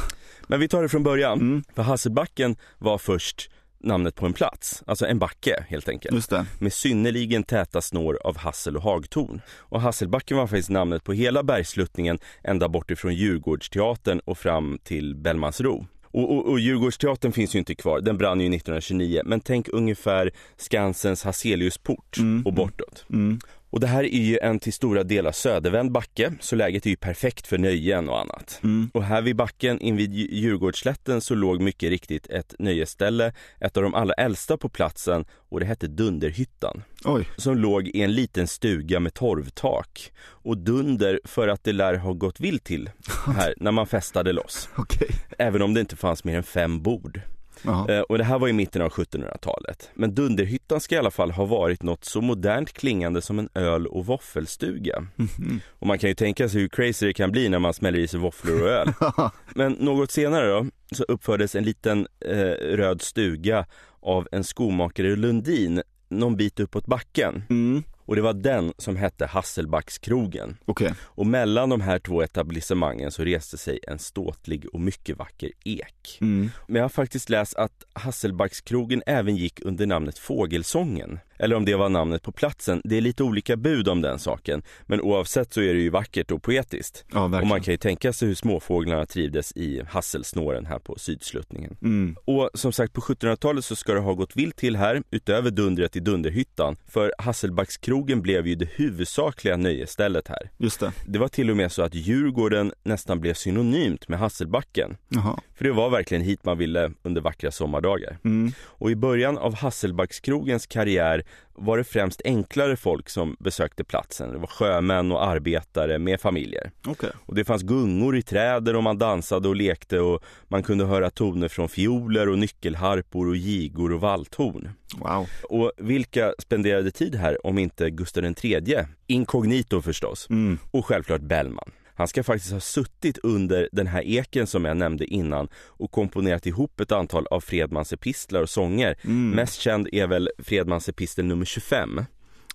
Men 0.48 0.60
vi 0.60 0.68
tar 0.68 0.82
det 0.82 0.90
från 0.90 1.04
början. 1.04 1.40
Mm. 1.40 1.64
För 1.76 1.84
Hasselbacken 1.84 2.56
var 2.78 2.98
först 2.98 3.50
namnet 3.80 4.16
på 4.16 4.26
en 4.26 4.34
plats, 4.34 4.84
alltså 4.88 5.06
en 5.06 5.20
backe 5.20 5.66
helt 5.68 5.90
enkelt. 5.90 6.14
Med 6.60 6.74
synnerligen 6.74 7.44
täta 7.44 7.82
snår 7.82 8.20
av 8.24 8.38
hassel 8.38 8.78
och 8.78 8.84
hagtorn. 8.84 9.42
Och 9.50 9.82
Hasselbacken 9.82 10.38
var 10.38 10.48
faktiskt 10.48 10.70
namnet 10.70 11.04
på 11.04 11.14
hela 11.14 11.44
bergsluttningen 11.44 12.20
ända 12.44 12.70
bort 12.70 12.92
ifrån 12.92 13.16
Djurgårdsteatern 13.16 14.20
och 14.20 14.38
fram 14.38 14.80
till 14.84 15.16
Bellmansro. 15.16 15.88
Och, 16.12 16.38
och, 16.38 16.46
och 16.46 16.60
Djurgårdsteatern 16.60 17.32
finns 17.32 17.56
ju 17.56 17.60
inte 17.60 17.76
kvar, 17.76 18.02
den 18.02 18.18
brann 18.18 18.40
ju 18.42 18.46
1929. 18.46 19.22
Men 19.26 19.40
tänk 19.40 19.68
ungefär 19.68 20.32
Skansens 20.58 21.24
Hazeliusport 21.24 22.18
Mm, 22.18 22.46
och 22.46 22.54
bortåt. 22.54 23.06
Mm. 23.10 23.40
Och 23.70 23.80
det 23.80 23.88
här 23.88 24.04
är 24.04 24.20
ju 24.24 24.38
en 24.38 24.60
till 24.60 24.74
stora 24.74 25.04
delar 25.04 25.32
södervänd 25.32 25.92
backe, 25.92 26.34
så 26.40 26.56
läget 26.56 26.86
är 26.86 26.90
ju 26.90 26.96
perfekt 26.96 27.48
för 27.48 27.58
nöjen 27.58 28.10
och 28.10 28.20
annat. 28.22 28.60
Mm. 28.64 28.90
Och 28.94 29.04
här 29.04 29.22
vid 29.22 29.36
backen 29.36 29.80
invid 29.82 30.14
Dju- 30.14 30.28
Djurgårdsslätten 30.32 31.22
så 31.22 31.36
låg 31.36 31.62
mycket 31.62 31.90
riktigt 31.90 32.28
ett 32.28 32.56
nöjesställe, 32.60 33.34
ett 33.60 33.78
av 33.78 33.84
de 33.84 33.94
allra 33.94 34.14
äldsta 34.14 34.58
på 34.58 34.70
platsen 34.70 35.26
och 35.50 35.60
det 35.60 35.66
hette 35.66 35.88
Dunderhyttan. 35.88 36.84
Oj. 37.06 37.28
Som 37.38 37.58
låg 37.58 37.88
i 37.88 38.02
en 38.02 38.14
liten 38.14 38.48
stuga 38.48 39.00
med 39.00 39.14
torvtak. 39.14 40.12
Och 40.20 40.58
dunder 40.58 41.20
för 41.24 41.48
att 41.48 41.64
det 41.64 41.74
lär 41.74 41.94
ha 41.94 42.14
gått 42.14 42.40
vilt 42.40 42.64
till 42.64 42.90
här 43.36 43.54
när 43.58 43.72
man 43.72 43.88
festade 43.88 44.34
loss. 44.34 44.70
Okej. 44.76 45.10
Även 45.38 45.62
om 45.62 45.74
det 45.74 45.80
inte 45.80 45.96
fanns 45.96 46.24
mer 46.24 46.38
än 46.38 46.44
fem 46.44 46.82
bord. 46.82 47.22
Jaha. 47.64 47.92
Eh, 47.94 48.02
Och 48.02 48.18
det 48.18 48.24
här 48.24 48.40
var 48.40 48.48
i 48.48 48.54
mitten 48.54 48.82
av 48.82 48.90
1700-talet. 48.90 49.90
Men 49.94 50.16
Dunderhyttan 50.16 50.80
ska 50.82 50.96
i 50.96 50.98
alla 50.98 51.12
fall 51.12 51.32
ha 51.32 51.46
varit 51.46 51.84
något 51.84 52.06
så 52.06 52.22
modernt 52.22 52.74
klingande 52.74 53.22
som 53.22 53.40
en 53.40 53.50
öl 53.56 53.88
och 53.88 54.06
våffelstuga. 54.06 55.08
Mhm. 55.16 55.60
Och 55.70 55.88
man 55.88 56.00
kan 56.00 56.10
ju 56.10 56.14
tänka 56.14 56.50
sig 56.50 56.62
hur 56.62 56.68
crazy 56.70 57.06
det 57.08 57.14
kan 57.14 57.32
bli 57.32 57.50
när 57.50 57.60
man 57.60 57.74
smäller 57.74 58.00
i 58.00 58.08
sig 58.08 58.20
våfflor 58.20 58.62
och 58.62 58.70
öl. 58.70 58.94
Men 59.56 59.72
något 59.74 60.12
senare 60.12 60.48
då, 60.48 60.66
så 60.92 61.04
uppfördes 61.04 61.56
en 61.56 61.64
liten 61.64 62.08
eh, 62.26 62.36
röd 62.76 63.02
stuga 63.02 63.66
av 64.00 64.28
en 64.32 64.44
skomakare 64.44 65.08
i 65.08 65.16
Lundin 65.16 65.82
någon 66.10 66.36
bit 66.38 66.60
uppåt 66.60 66.86
backen. 66.86 67.44
Mm. 67.50 67.84
Och 68.08 68.16
det 68.16 68.22
var 68.22 68.34
den 68.34 68.74
som 68.78 68.96
hette 68.96 69.26
Hasselbackskrogen. 69.26 70.58
Okej. 70.66 70.94
Och 71.02 71.28
mellan 71.28 71.70
de 71.70 71.82
här 71.82 72.00
två 72.00 72.22
etablissemangen 72.22 73.12
så 73.12 73.24
reste 73.24 73.58
sig 73.58 73.80
en 73.88 74.00
ståtlig 74.00 74.66
och 74.74 74.82
mycket 74.82 75.18
vacker 75.18 75.52
ek. 75.64 76.18
Mm. 76.22 76.50
Men 76.68 76.76
jag 76.76 76.84
har 76.84 76.90
faktiskt 76.90 77.30
läst 77.30 77.56
att 77.56 77.84
Hasselbackskrogen 77.94 79.04
även 79.06 79.36
gick 79.36 79.60
under 79.62 79.86
namnet 79.86 80.20
Fågelsången. 80.20 81.20
Eller 81.40 81.56
om 81.56 81.66
det 81.66 81.76
var 81.76 81.90
namnet 81.90 82.24
på 82.24 82.32
platsen. 82.32 82.82
Det 82.84 82.98
är 82.98 83.02
lite 83.02 83.24
olika 83.24 83.56
bud 83.56 83.88
om 83.88 84.02
den 84.02 84.20
saken. 84.20 84.64
Men 84.86 85.02
oavsett 85.02 85.54
så 85.54 85.62
är 85.62 85.74
det 85.74 85.80
ju 85.80 85.90
vackert 85.90 86.32
och 86.32 86.44
poetiskt. 86.44 87.06
Ja. 87.14 87.24
Och 87.24 87.48
man 87.48 87.62
kan 87.62 87.74
ju 87.74 87.78
tänka 87.78 88.14
sig 88.14 88.28
hur 88.28 88.36
småfåglarna 88.36 89.06
trivdes 89.06 89.52
i 89.52 89.82
hasselsnåren 89.90 90.66
här 90.66 90.80
på 90.80 91.00
sydsluttningen. 91.00 91.78
Mm. 91.82 92.16
Och 92.26 92.50
som 92.54 92.72
sagt 92.72 92.94
på 92.94 93.02
1700-talet 93.02 93.66
så 93.66 93.76
ska 93.76 93.94
det 93.94 94.00
ha 94.00 94.14
gått 94.14 94.36
vilt 94.36 94.56
till 94.56 94.76
här 94.76 95.04
utöver 95.12 95.52
dundret 95.52 95.96
i 95.96 96.00
Dunderhyttan. 96.00 96.78
För 96.88 97.14
Hasselbackskrogen 97.18 97.97
blev 98.06 98.48
ju 98.48 98.56
det 98.56 98.70
huvudsakliga 98.76 99.58
nöjesstället 99.58 100.28
här. 100.28 100.50
Just 100.58 100.80
det. 100.80 100.92
Det 101.06 101.20
var 101.20 101.28
till 101.28 101.50
och 101.50 101.58
med 101.58 101.72
så 101.72 101.82
att 101.82 101.96
Djurgården 101.96 102.72
nästan 102.84 103.20
blev 103.20 103.34
synonymt 103.34 104.08
med 104.08 104.20
Hasselbacken. 104.20 104.98
Jaha. 105.10 105.40
För 105.56 105.64
det 105.64 105.72
var 105.72 105.90
verkligen 105.90 106.24
hit 106.24 106.46
man 106.46 106.58
ville 106.58 106.92
under 107.04 107.22
vackra 107.22 107.52
sommardagar. 107.52 108.18
Mm. 108.24 108.52
Och 108.60 108.92
i 108.92 108.96
början 108.96 109.38
av 109.38 109.56
Hasselbackskrogens 109.56 110.68
karriär 110.68 111.24
var 111.58 111.78
det 111.78 111.84
främst 111.84 112.22
enklare 112.26 112.76
folk 112.76 113.10
som 113.10 113.36
besökte 113.40 113.84
platsen. 113.84 114.32
Det 114.32 114.38
var 114.38 114.48
sjömän 114.48 115.12
och 115.12 115.26
arbetare 115.26 116.00
med 116.00 116.22
familjer. 116.22 116.72
Okej. 116.88 117.10
Och 117.26 117.36
det 117.36 117.46
fanns 117.46 117.62
gungor 117.62 118.18
i 118.18 118.22
träden 118.22 118.76
och 118.76 118.84
man 118.84 118.98
dansade 118.98 119.48
och 119.48 119.56
lekte 119.56 120.00
och 120.00 120.24
man 120.48 120.64
kunde 120.64 120.86
höra 120.86 121.10
toner 121.10 121.48
från 121.48 121.70
fioler 121.70 122.30
och 122.30 122.40
nyckelharpor 122.40 123.28
och 123.28 123.36
gigor 123.36 123.94
och 123.94 124.02
valthorn. 124.02 124.70
Wow. 124.96 125.28
Och 125.44 125.72
vilka 125.78 126.34
spenderade 126.40 126.92
tid 126.92 127.16
här 127.16 127.46
om 127.46 127.58
inte 127.58 127.87
Gustav 127.90 128.26
III? 128.44 128.86
Inkognito 129.08 129.82
förstås. 129.82 130.30
Mm. 130.30 130.58
Och 130.72 130.86
självklart 130.86 131.22
Bellman. 131.22 131.72
Han 131.98 132.08
ska 132.08 132.24
faktiskt 132.24 132.54
ha 132.54 132.60
suttit 132.60 133.18
under 133.18 133.70
den 133.72 133.88
här 133.88 134.02
eken 134.06 134.48
som 134.48 134.66
jag 134.66 134.78
nämnde 134.78 135.06
innan 135.06 135.48
och 135.66 135.92
komponerat 135.92 136.46
ihop 136.46 136.80
ett 136.80 136.92
antal 136.92 137.28
av 137.28 137.40
Fredmans 137.42 137.94
epistlar 137.94 138.42
och 138.42 138.50
sånger. 138.50 138.98
Mm. 139.04 139.30
Mest 139.30 139.62
känd 139.62 139.90
är 139.92 140.08
väl 140.08 140.30
Fredmans 140.40 140.90
epistel 140.90 141.26
nummer 141.26 141.46
25 141.46 142.06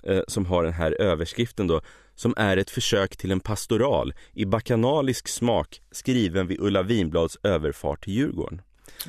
eh, 0.02 0.20
som 0.28 0.46
har 0.46 0.64
den 0.64 0.72
här 0.72 1.00
överskriften 1.00 1.66
då 1.66 1.80
som 2.14 2.34
är 2.36 2.56
ett 2.56 2.70
försök 2.70 3.16
till 3.16 3.30
en 3.30 3.40
pastoral 3.40 4.14
i 4.32 4.44
bakanalisk 4.44 5.28
smak 5.28 5.80
skriven 5.90 6.46
vid 6.46 6.60
Ulla 6.60 6.82
Vinblads 6.82 7.38
överfart 7.42 8.04
till 8.04 8.12
Djurgården. 8.12 8.62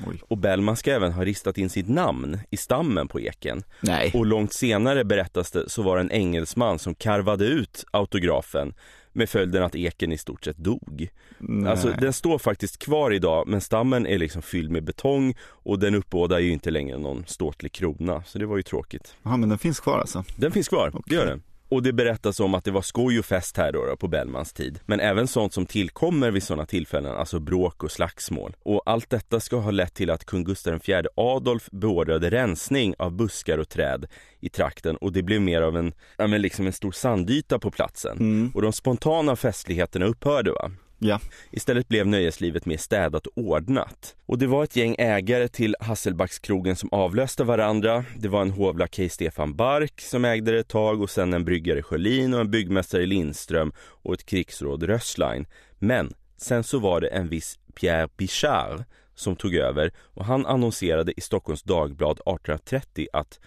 Oj. 0.08 0.22
Och 0.28 0.38
Bellman 0.38 0.76
ska 0.76 0.92
även 0.92 1.12
ha 1.12 1.26
ristat 1.26 1.58
in 1.58 1.70
sitt 1.70 1.90
namn 1.90 2.40
i 2.50 2.58
stammen 2.58 3.08
på 3.08 3.20
eken. 3.22 3.64
Nej. 3.80 4.12
Och 4.14 4.26
långt 4.26 4.54
senare 4.54 5.04
berättas 5.04 5.52
det 5.52 5.70
så 5.70 5.82
var 5.82 5.96
det 5.96 6.02
en 6.02 6.12
engelsman 6.12 6.80
som 6.80 6.96
karvade 6.96 7.46
ut 7.46 7.86
autografen 7.92 8.74
med 9.14 9.30
följden 9.30 9.64
att 9.64 9.76
eken 9.76 10.12
i 10.12 10.18
stort 10.18 10.46
sett 10.46 10.58
dog. 10.58 11.10
Nej. 11.40 11.72
Alltså 11.72 11.94
den 12.00 12.14
står 12.14 12.38
faktiskt 12.38 12.78
kvar 12.78 13.12
idag 13.12 13.48
men 13.48 13.62
stammen 13.62 14.08
är 14.08 14.18
liksom 14.18 14.42
fylld 14.42 14.72
med 14.72 14.84
betong 14.84 15.36
och 15.42 15.80
den 15.80 15.96
uppbådar 15.96 16.40
ju 16.40 16.52
inte 16.52 16.72
längre 16.72 16.98
någon 16.98 17.26
ståtlig 17.28 17.72
krona 17.72 18.24
så 18.24 18.40
det 18.40 18.46
var 18.46 18.58
ju 18.58 18.64
tråkigt. 18.64 19.16
Ja, 19.24 19.38
men 19.38 19.50
den 19.50 19.58
finns 19.58 19.80
kvar 19.80 20.00
alltså. 20.00 20.24
Den 20.36 20.52
finns 20.52 20.68
kvar, 20.68 21.02
det 21.06 21.16
gör 21.16 21.26
den. 21.26 21.44
Och 21.74 21.84
det 21.84 21.94
berättas 21.94 22.40
om 22.40 22.54
att 22.54 22.64
det 22.64 22.72
var 22.72 22.82
skoj 22.82 23.20
och 23.20 23.26
fest 23.26 23.58
här 23.58 23.72
då, 23.72 23.86
då 23.86 23.96
på 23.96 24.08
Bellmans 24.08 24.54
tid. 24.54 24.80
Men 24.86 25.00
även 25.00 25.28
sånt 25.28 25.54
som 25.54 25.66
tillkommer 25.66 26.32
vid 26.32 26.44
sådana 26.44 26.66
tillfällen, 26.66 27.16
alltså 27.16 27.40
bråk 27.40 27.84
och 27.84 27.92
slagsmål. 27.92 28.56
Och 28.64 28.82
allt 28.86 29.10
detta 29.10 29.40
ska 29.40 29.58
ha 29.58 29.72
lett 29.72 29.94
till 29.94 30.10
att 30.10 30.26
kung 30.26 30.44
Gustav 30.44 30.82
IV 30.86 31.08
Adolf 31.16 31.70
beordrade 31.72 32.30
rensning 32.30 32.96
av 33.00 33.12
buskar 33.12 33.58
och 33.58 33.70
träd 33.70 34.06
i 34.40 34.50
trakten 34.50 34.98
och 34.98 35.12
det 35.12 35.24
blev 35.24 35.42
mer 35.42 35.62
av 35.62 35.78
en, 35.78 35.94
ja 36.18 36.28
men 36.28 36.42
liksom 36.42 36.68
en 36.68 36.74
stor 36.74 36.92
sandyta 36.92 37.60
på 37.60 37.72
platsen. 37.72 38.18
Mm. 38.18 38.52
Och 38.56 38.62
de 38.62 38.74
spontana 38.74 39.36
festligheterna 39.36 40.06
upphörde 40.06 40.52
va. 40.52 40.72
Ja. 41.04 41.20
Istället 41.52 41.88
blev 41.88 42.08
nöjeslivet 42.08 42.66
mer 42.66 42.78
städat 42.78 43.28
och 43.28 43.38
ordnat. 43.38 44.16
Och 44.26 44.38
det 44.38 44.48
var 44.48 44.64
ett 44.64 44.76
gäng 44.76 44.96
ägare 44.98 45.48
till 45.48 45.76
Hasselbackskrogen 45.80 46.76
som 46.76 46.90
avlöste 46.92 47.44
varandra. 47.44 48.06
Det 48.18 48.28
var 48.28 48.42
en 48.42 48.52
hovlakej 48.52 49.10
Stefan 49.10 49.56
Bark 49.56 50.02
som 50.02 50.26
ägde 50.26 50.52
det 50.52 50.60
ett 50.60 50.68
tag 50.68 51.02
och 51.02 51.10
sen 51.10 51.34
en 51.34 51.46
bryggare 51.46 51.84
Sjölin 51.84 52.34
och 52.34 52.40
en 52.40 52.52
byggmästare 52.52 53.06
Lindström 53.06 53.74
och 53.78 54.14
ett 54.14 54.26
krigsråd 54.26 54.84
Rösslein. 54.84 55.46
Men 55.80 56.14
sen 56.38 56.64
så 56.64 56.80
var 56.80 57.02
det 57.02 57.08
en 57.08 57.28
viss 57.28 57.60
Pierre 57.76 58.10
Bichard 58.18 58.84
som 59.16 59.36
tog 59.36 59.56
över 59.56 59.92
och 60.00 60.26
han 60.26 60.46
annonserade 60.46 61.14
i 61.18 61.22
Stockholms 61.22 61.64
Dagblad 61.64 62.12
1830 62.12 63.08
att 63.14 63.40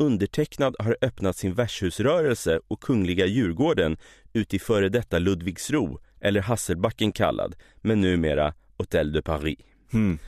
Undertecknad 0.00 0.76
har 0.78 0.96
öppnat 1.00 1.36
sin 1.36 1.54
värdshusrörelse 1.54 2.60
och 2.68 2.80
Kungliga 2.80 3.26
Djurgården 3.26 3.96
ut 4.32 4.54
i 4.54 4.58
före 4.58 4.88
detta 4.88 5.18
Ludvigsro, 5.18 6.00
eller 6.20 6.40
Hasselbacken 6.40 7.12
kallad, 7.12 7.54
men 7.80 8.00
numera 8.00 8.54
Hôtel 8.78 9.12
de 9.12 9.22
Paris. 9.22 9.58
Mm. 9.92 10.18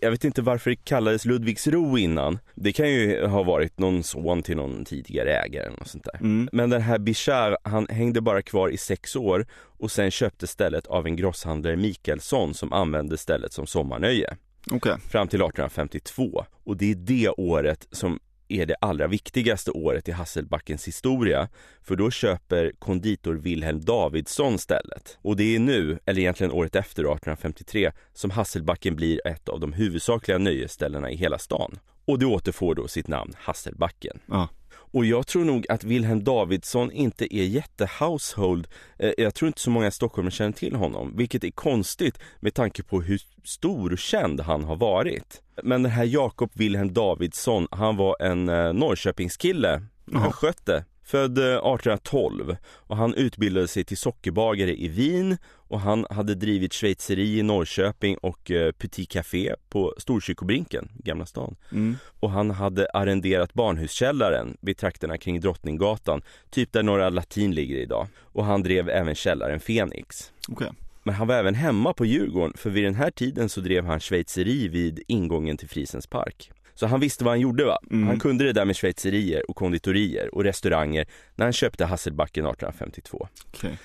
Jag 0.00 0.10
vet 0.10 0.24
inte 0.24 0.42
varför 0.42 0.70
det 0.70 0.84
kallades 0.84 1.24
Ludvigsro 1.24 1.98
innan. 1.98 2.38
Det 2.54 2.72
kan 2.72 2.90
ju 2.90 3.26
ha 3.26 3.42
varit 3.42 3.78
någon 3.78 4.02
son 4.02 4.42
till 4.42 4.56
någon 4.56 4.84
tidigare 4.84 5.36
ägare 5.36 5.66
eller 5.66 5.78
något 5.78 5.88
sånt 5.88 6.04
där. 6.04 6.16
Mm. 6.16 6.48
Men 6.52 6.70
den 6.70 6.82
här 6.82 6.98
Bichard, 6.98 7.56
han 7.62 7.86
hängde 7.90 8.20
bara 8.20 8.42
kvar 8.42 8.68
i 8.68 8.76
sex 8.76 9.16
år 9.16 9.46
och 9.52 9.90
sen 9.90 10.10
köpte 10.10 10.46
stället 10.46 10.86
av 10.86 11.06
en 11.06 11.16
grosshandlare 11.16 11.76
Mikaelsson 11.76 12.54
som 12.54 12.72
använde 12.72 13.16
stället 13.16 13.52
som 13.52 13.66
sommarnöje. 13.66 14.36
Okej. 14.70 14.96
Fram 15.08 15.28
till 15.28 15.40
1852. 15.40 16.44
Och 16.64 16.76
det 16.76 16.90
är 16.90 16.94
det 16.94 17.28
året 17.28 17.88
som 17.90 18.20
är 18.52 18.66
det 18.66 18.74
allra 18.80 19.06
viktigaste 19.06 19.70
året 19.70 20.08
i 20.08 20.12
Hasselbackens 20.12 20.88
historia. 20.88 21.48
För 21.82 21.96
då 21.96 22.10
köper 22.10 22.72
konditor 22.78 23.34
Wilhelm 23.34 23.80
Davidsson 23.80 24.58
stället. 24.58 25.18
Och 25.22 25.36
det 25.36 25.54
är 25.54 25.58
nu, 25.58 25.98
eller 26.06 26.20
egentligen 26.20 26.52
året 26.52 26.76
efter 26.76 27.02
1853, 27.02 27.92
som 28.12 28.30
Hasselbacken 28.30 28.96
blir 28.96 29.26
ett 29.26 29.48
av 29.48 29.60
de 29.60 29.72
huvudsakliga 29.72 30.38
nöjesställena 30.38 31.10
i 31.10 31.16
hela 31.16 31.38
stan. 31.38 31.78
Och 32.04 32.18
det 32.18 32.26
återfår 32.26 32.74
då 32.74 32.88
sitt 32.88 33.08
namn 33.08 33.34
Hasselbacken. 33.38 34.18
Ja. 34.26 34.48
Och 34.92 35.04
jag 35.04 35.26
tror 35.26 35.44
nog 35.44 35.66
att 35.68 35.84
Wilhelm 35.84 36.24
Davidsson 36.24 36.92
inte 36.92 37.36
är 37.36 37.44
jätte-household. 37.44 38.66
Eh, 38.98 39.12
Jag 39.18 39.34
tror 39.34 39.46
inte 39.46 39.60
så 39.60 39.70
många 39.70 39.90
stockholmare 39.90 40.30
känner 40.32 40.52
till 40.52 40.74
honom, 40.74 41.16
vilket 41.16 41.44
är 41.44 41.50
konstigt 41.50 42.18
med 42.40 42.54
tanke 42.54 42.82
på 42.82 43.02
hur 43.02 43.20
stor 43.44 43.92
och 43.92 43.98
känd 43.98 44.40
han 44.40 44.64
har 44.64 44.76
varit. 44.76 45.42
Men 45.62 45.82
den 45.82 45.92
här 45.92 46.04
Jakob 46.04 46.50
Wilhelm 46.54 46.92
Davidsson, 46.92 47.66
han 47.70 47.96
var 47.96 48.16
en 48.22 48.48
eh, 48.48 48.72
Norrköpingskille, 48.72 49.82
han 50.12 50.32
skötte. 50.32 50.84
Född 51.10 51.38
eh, 51.38 51.44
1812 51.44 52.56
och 52.66 52.96
han 52.96 53.14
utbildade 53.14 53.68
sig 53.68 53.84
till 53.84 53.96
sockerbagare 53.96 54.76
i 54.76 54.88
Wien 54.88 55.36
och 55.68 55.80
han 55.80 56.06
hade 56.10 56.34
drivit 56.34 56.74
schweizeri 56.74 57.38
i 57.38 57.42
Norrköping 57.42 58.16
och 58.16 58.50
eh, 58.50 58.72
Petit 58.72 59.08
Café 59.08 59.54
på 59.68 59.94
Storkyrkobrinken, 59.98 60.88
Gamla 60.94 61.26
stan. 61.26 61.56
Mm. 61.72 61.96
Och 62.20 62.30
han 62.30 62.50
hade 62.50 62.88
arrenderat 62.94 63.54
barnhuskällaren 63.54 64.56
vid 64.60 64.76
trakterna 64.76 65.18
kring 65.18 65.40
Drottninggatan, 65.40 66.22
typ 66.50 66.72
där 66.72 66.82
Norra 66.82 67.10
Latin 67.10 67.54
ligger 67.54 67.76
idag. 67.76 68.06
Och 68.20 68.44
han 68.44 68.62
drev 68.62 68.88
även 68.88 69.14
källaren 69.14 69.60
Fenix. 69.60 70.32
Okej. 70.48 70.70
Men 71.02 71.14
han 71.14 71.26
var 71.26 71.34
även 71.34 71.54
hemma 71.54 71.92
på 71.92 72.04
Djurgården, 72.04 72.52
för 72.56 72.70
vid 72.70 72.84
den 72.84 72.94
här 72.94 73.10
tiden 73.10 73.48
så 73.48 73.60
drev 73.60 73.84
han 73.84 74.00
schweizeri 74.00 74.68
vid 74.68 75.02
ingången 75.06 75.56
till 75.56 75.68
Frisens 75.68 76.06
park. 76.06 76.50
Så 76.80 76.86
han 76.86 77.00
visste 77.00 77.24
vad 77.24 77.32
han 77.32 77.40
gjorde 77.40 77.64
va? 77.64 77.78
Mm. 77.90 78.06
Han 78.08 78.18
kunde 78.18 78.44
det 78.44 78.52
där 78.52 78.64
med 78.64 78.76
schweizerier 78.76 79.50
och 79.50 79.56
konditorier 79.56 80.34
och 80.34 80.44
restauranger 80.44 81.06
när 81.34 81.46
han 81.46 81.52
köpte 81.52 81.84
Hasselbacken 81.84 82.46
1852. 82.46 83.28
Okej. 83.46 83.78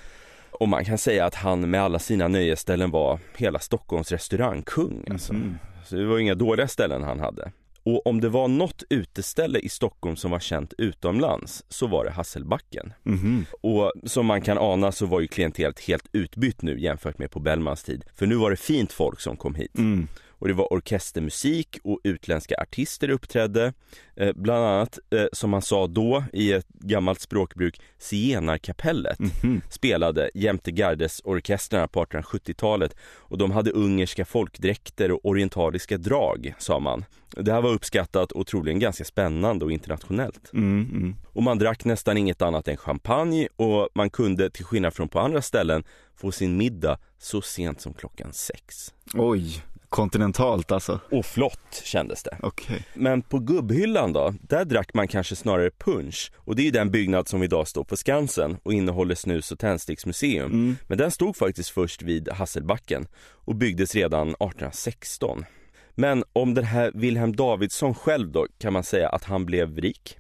Och 0.52 0.70
man 0.70 0.86
kan 0.86 0.98
säga 0.98 1.26
att 1.26 1.36
han 1.36 1.70
med 1.70 1.82
alla 1.82 2.00
sina 2.00 2.28
nöjesställen 2.28 2.92
var 2.92 3.20
hela 3.38 3.60
Stockholms 3.60 4.12
restaurangkung 4.12 5.08
alltså. 5.12 5.34
Mhm. 5.34 5.58
Så 5.86 5.96
det 5.96 6.06
var 6.06 6.20
inga 6.20 6.36
dåliga 6.36 6.68
ställen 6.68 7.04
han 7.04 7.20
hade. 7.20 7.52
Och 7.84 8.08
om 8.08 8.22
det 8.22 8.30
var 8.30 8.48
något 8.48 8.84
uteställe 8.90 9.60
i 9.60 9.70
Stockholm 9.70 10.16
som 10.16 10.32
var 10.32 10.40
känt 10.40 10.74
utomlands 10.78 11.64
så 11.70 11.88
var 11.88 12.06
det 12.06 12.12
Hasselbacken. 12.12 12.94
Mhm. 13.04 13.46
Och 13.62 13.92
som 14.04 14.26
man 14.26 14.42
kan 14.42 14.58
ana 14.58 14.92
så 14.92 15.06
var 15.06 15.20
ju 15.20 15.28
klientelet 15.28 15.80
helt 15.80 16.08
utbytt 16.12 16.62
nu 16.62 16.80
jämfört 16.80 17.18
med 17.18 17.32
på 17.32 17.40
Bellmans 17.40 17.84
tid. 17.84 18.06
För 18.16 18.26
nu 18.26 18.36
var 18.36 18.52
det 18.52 18.58
fint 18.58 18.92
folk 18.92 19.20
som 19.20 19.38
kom 19.38 19.56
hit. 19.56 19.78
Mm. 19.78 20.08
Och 20.40 20.48
det 20.48 20.54
var 20.54 20.74
orkestermusik 20.74 21.78
och 21.84 22.00
utländska 22.04 22.56
artister 22.62 23.10
uppträdde. 23.10 23.74
Eh, 24.16 24.34
bland 24.36 24.66
annat, 24.66 25.00
eh, 25.12 25.26
som 25.34 25.50
man 25.50 25.62
sa 25.62 25.88
då 25.88 26.24
i 26.34 26.54
ett 26.54 26.68
gammalt 26.70 27.22
språkbruk, 27.22 27.82
Zigenarkapellet 27.98 29.20
Mhm. 29.20 29.62
spelade 29.70 30.30
jämte 30.34 30.72
gardesorkestrarna 30.72 31.88
på 31.88 32.02
1870-talet 32.02 32.96
och 33.16 33.38
de 33.38 33.52
hade 33.52 33.72
ungerska 33.72 34.26
folkdräkter 34.26 35.12
och 35.12 35.20
orientaliska 35.26 35.98
drag, 35.98 36.54
sa 36.60 36.80
man. 36.80 37.06
Det 37.30 37.52
här 37.52 37.62
var 37.62 37.70
uppskattat 37.74 38.32
och 38.32 38.48
troligen 38.48 38.80
ganska 38.80 39.04
spännande 39.04 39.66
och 39.66 39.72
internationellt. 39.72 40.54
Mm. 40.54 40.90
Mm. 40.92 41.16
Och 41.26 41.44
man 41.44 41.58
drack 41.60 41.86
nästan 41.86 42.18
inget 42.18 42.42
annat 42.42 42.68
än 42.68 42.78
champagne 42.78 43.48
och 43.56 43.90
man 43.96 44.10
kunde, 44.10 44.50
till 44.50 44.66
skillnad 44.66 44.94
från 44.94 45.10
på 45.10 45.20
andra 45.20 45.42
ställen, 45.42 45.84
få 46.16 46.32
sin 46.32 46.58
middag 46.58 46.98
så 47.18 47.42
sent 47.42 47.82
som 47.82 47.94
klockan 47.94 48.34
sex. 48.34 48.94
Oj, 49.14 49.64
Kontinentalt 49.96 50.72
alltså. 50.72 51.00
Och 51.12 51.26
flott 51.26 51.82
kändes 51.84 52.24
det. 52.24 52.38
Okej. 52.42 52.86
Men 52.94 53.22
på 53.22 53.40
gubbhyllan 53.40 54.14
då, 54.14 54.34
där 54.42 54.66
drack 54.66 54.94
man 54.94 55.08
kanske 55.08 55.36
snarare 55.36 55.72
punch. 55.72 56.32
Och 56.38 56.56
det 56.56 56.62
är 56.62 56.64
ju 56.64 56.72
den 56.72 56.92
byggnad 56.92 57.28
som 57.28 57.44
idag 57.44 57.68
står 57.68 57.84
på 57.84 57.98
Skansen 57.98 58.58
och 58.64 58.74
innehåller 58.74 59.16
snus 59.16 59.52
och 59.52 59.60
tändsticksmuseum. 59.60 60.76
Men 60.88 60.98
den 60.98 61.12
stod 61.12 61.36
faktiskt 61.36 61.70
först 61.70 62.02
vid 62.02 62.30
Hasselbacken 62.30 63.08
och 63.46 63.56
byggdes 63.56 63.96
redan 63.96 64.28
1816. 64.28 65.46
Men 65.92 66.24
om 66.34 66.54
den 66.54 66.64
här 66.64 66.92
Wilhelm 66.96 67.36
Davidsson 67.36 67.96
själv 67.96 68.32
då 68.32 68.48
kan 68.58 68.74
man 68.74 68.84
säga 68.84 69.10
att 69.10 69.24
han 69.24 69.46
blev 69.46 69.78
rik. 69.78 70.18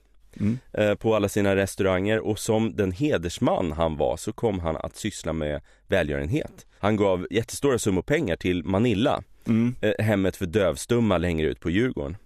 eh, 0.73 0.95
På 0.95 1.15
alla 1.15 1.29
sina 1.29 1.55
restauranger 1.55 2.19
och 2.19 2.39
som 2.39 2.75
den 2.75 2.91
hedersman 2.91 3.71
han 3.71 3.97
var 3.97 4.17
så 4.17 4.33
kom 4.33 4.59
han 4.59 4.75
att 4.77 4.95
syssla 4.95 5.33
med 5.33 5.61
välgörenhet. 5.87 6.65
Han 6.79 6.95
gav 6.95 7.27
jättestora 7.31 7.79
summor 7.79 8.01
pengar 8.01 8.35
till 8.35 8.63
Manilla, 8.63 9.23
eh, 9.81 10.05
hemmet 10.05 10.35
för 10.35 10.45
dövstumma 10.45 11.17
längre 11.17 11.47
ut 11.47 11.59
på 11.59 11.69
Djurgården. 11.69 12.17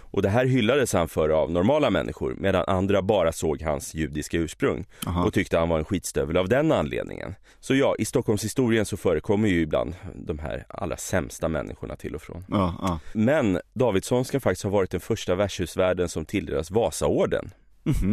Och 0.00 0.22
det 0.22 0.28
här 0.28 0.46
hyllades 0.46 0.92
han 0.92 1.08
för 1.08 1.28
av 1.28 1.50
normala 1.50 1.90
människor 1.90 2.34
medan 2.38 2.64
andra 2.66 3.02
bara 3.02 3.32
såg 3.32 3.62
hans 3.62 3.94
judiska 3.94 4.38
ursprung 4.38 4.86
Aha. 5.06 5.24
och 5.24 5.32
tyckte 5.32 5.58
han 5.58 5.68
var 5.68 5.78
en 5.78 5.84
skitstövel 5.84 6.36
av 6.36 6.48
den 6.48 6.72
anledningen. 6.72 7.34
Så 7.60 7.74
ja, 7.74 7.94
i 7.98 8.04
Stockholmshistorien 8.04 8.86
så 8.86 8.96
förekommer 8.96 9.48
ju 9.48 9.60
ibland 9.60 9.94
de 10.14 10.38
här 10.38 10.64
allra 10.68 10.96
sämsta 10.96 11.48
människorna 11.48 11.96
till 11.96 12.14
och 12.14 12.22
från. 12.22 12.44
Ja, 12.48 12.74
ja. 12.82 13.00
Men 13.12 13.60
Davidsson 13.72 14.24
ska 14.24 14.40
faktiskt 14.40 14.62
ha 14.62 14.70
varit 14.70 14.90
den 14.90 15.00
första 15.00 15.34
värdshusvärden 15.34 16.08
som 16.08 16.24
tilldelas 16.24 16.70
Vasaorden. 16.70 17.50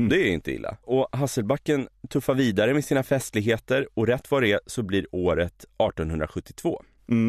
Det 0.09 0.29
är 0.29 0.33
inte 0.33 0.51
illa. 0.51 0.77
Och 0.81 1.07
Hasselbacken 1.11 1.87
tuffar 2.09 2.33
vidare 2.33 2.73
med 2.73 2.85
sina 2.85 3.03
festligheter 3.03 3.87
och 3.93 4.07
rätt 4.07 4.31
vad 4.31 4.43
det 4.43 4.51
är 4.51 4.59
så 4.65 4.83
blir 4.83 5.05
året 5.11 5.65
1872. 5.77 6.83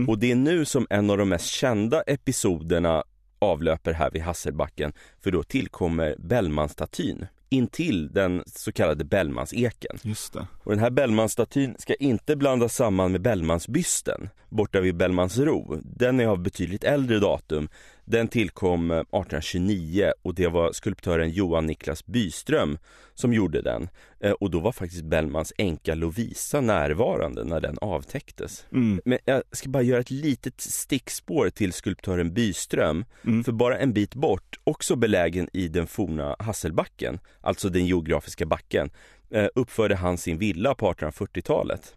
Och 0.08 0.18
det 0.18 0.30
är 0.30 0.36
nu 0.36 0.64
som 0.64 0.86
en 0.90 1.10
av 1.10 1.18
de 1.18 1.28
mest 1.28 1.46
kända 1.46 2.02
episoderna 2.02 3.04
avlöper 3.38 3.92
här 3.92 4.10
vid 4.10 4.22
Hasselbacken 4.22 4.92
för 5.20 5.30
då 5.30 5.42
tillkommer 5.42 6.16
Bellmanstatyn 6.18 7.26
intill 7.48 8.12
den 8.12 8.42
så 8.46 8.72
kallade 8.72 9.04
Bellmanseken. 9.04 9.98
Just 10.02 10.32
det. 10.32 10.46
Och 10.62 10.72
den 10.72 10.80
här 10.80 10.90
Bellmanstatyn 10.90 11.76
ska 11.78 11.94
inte 11.94 12.36
blandas 12.36 12.74
samman 12.74 13.12
med 13.12 13.22
Bellmansbysten 13.22 14.28
borta 14.48 14.80
vid 14.80 14.96
Bellmansro. 14.96 15.80
Den 15.84 16.20
är 16.20 16.26
av 16.26 16.38
betydligt 16.38 16.84
äldre 16.84 17.18
datum. 17.18 17.68
Den 18.08 18.28
tillkom 18.28 18.90
eh, 18.90 18.96
1829 18.98 20.12
och 20.22 20.34
det 20.34 20.46
var 20.48 20.72
skulptören 20.72 21.30
Johan 21.30 21.66
Niklas 21.66 22.06
Byström 22.06 22.78
som 23.14 23.32
gjorde 23.32 23.62
den. 23.62 23.88
Eh, 24.20 24.30
Och 24.32 24.50
då 24.50 24.60
var 24.60 24.72
faktiskt 24.72 25.04
Bellmans 25.04 25.52
änka 25.58 25.94
Lovisa 25.94 26.60
närvarande 26.60 27.44
när 27.44 27.60
den 27.60 27.78
avtäcktes. 27.80 28.66
Men 29.04 29.18
jag 29.24 29.42
ska 29.52 29.68
bara 29.68 29.82
göra 29.82 30.00
ett 30.00 30.10
litet 30.10 30.60
stickspår 30.60 31.50
till 31.50 31.72
skulptören 31.72 32.34
Byström. 32.34 33.04
För 33.44 33.52
bara 33.52 33.78
en 33.78 33.92
bit 33.92 34.14
bort, 34.14 34.58
också 34.64 34.96
belägen 34.96 35.48
i 35.52 35.68
den 35.68 35.86
forna 35.86 36.36
Hasselbacken, 36.38 37.18
alltså 37.40 37.68
den 37.68 37.86
geografiska 37.86 38.46
backen, 38.46 38.90
eh, 39.30 39.46
uppförde 39.54 39.94
han 39.96 40.18
sin 40.18 40.38
villa 40.38 40.74
på 40.74 40.86
1840-talet. 40.92 41.96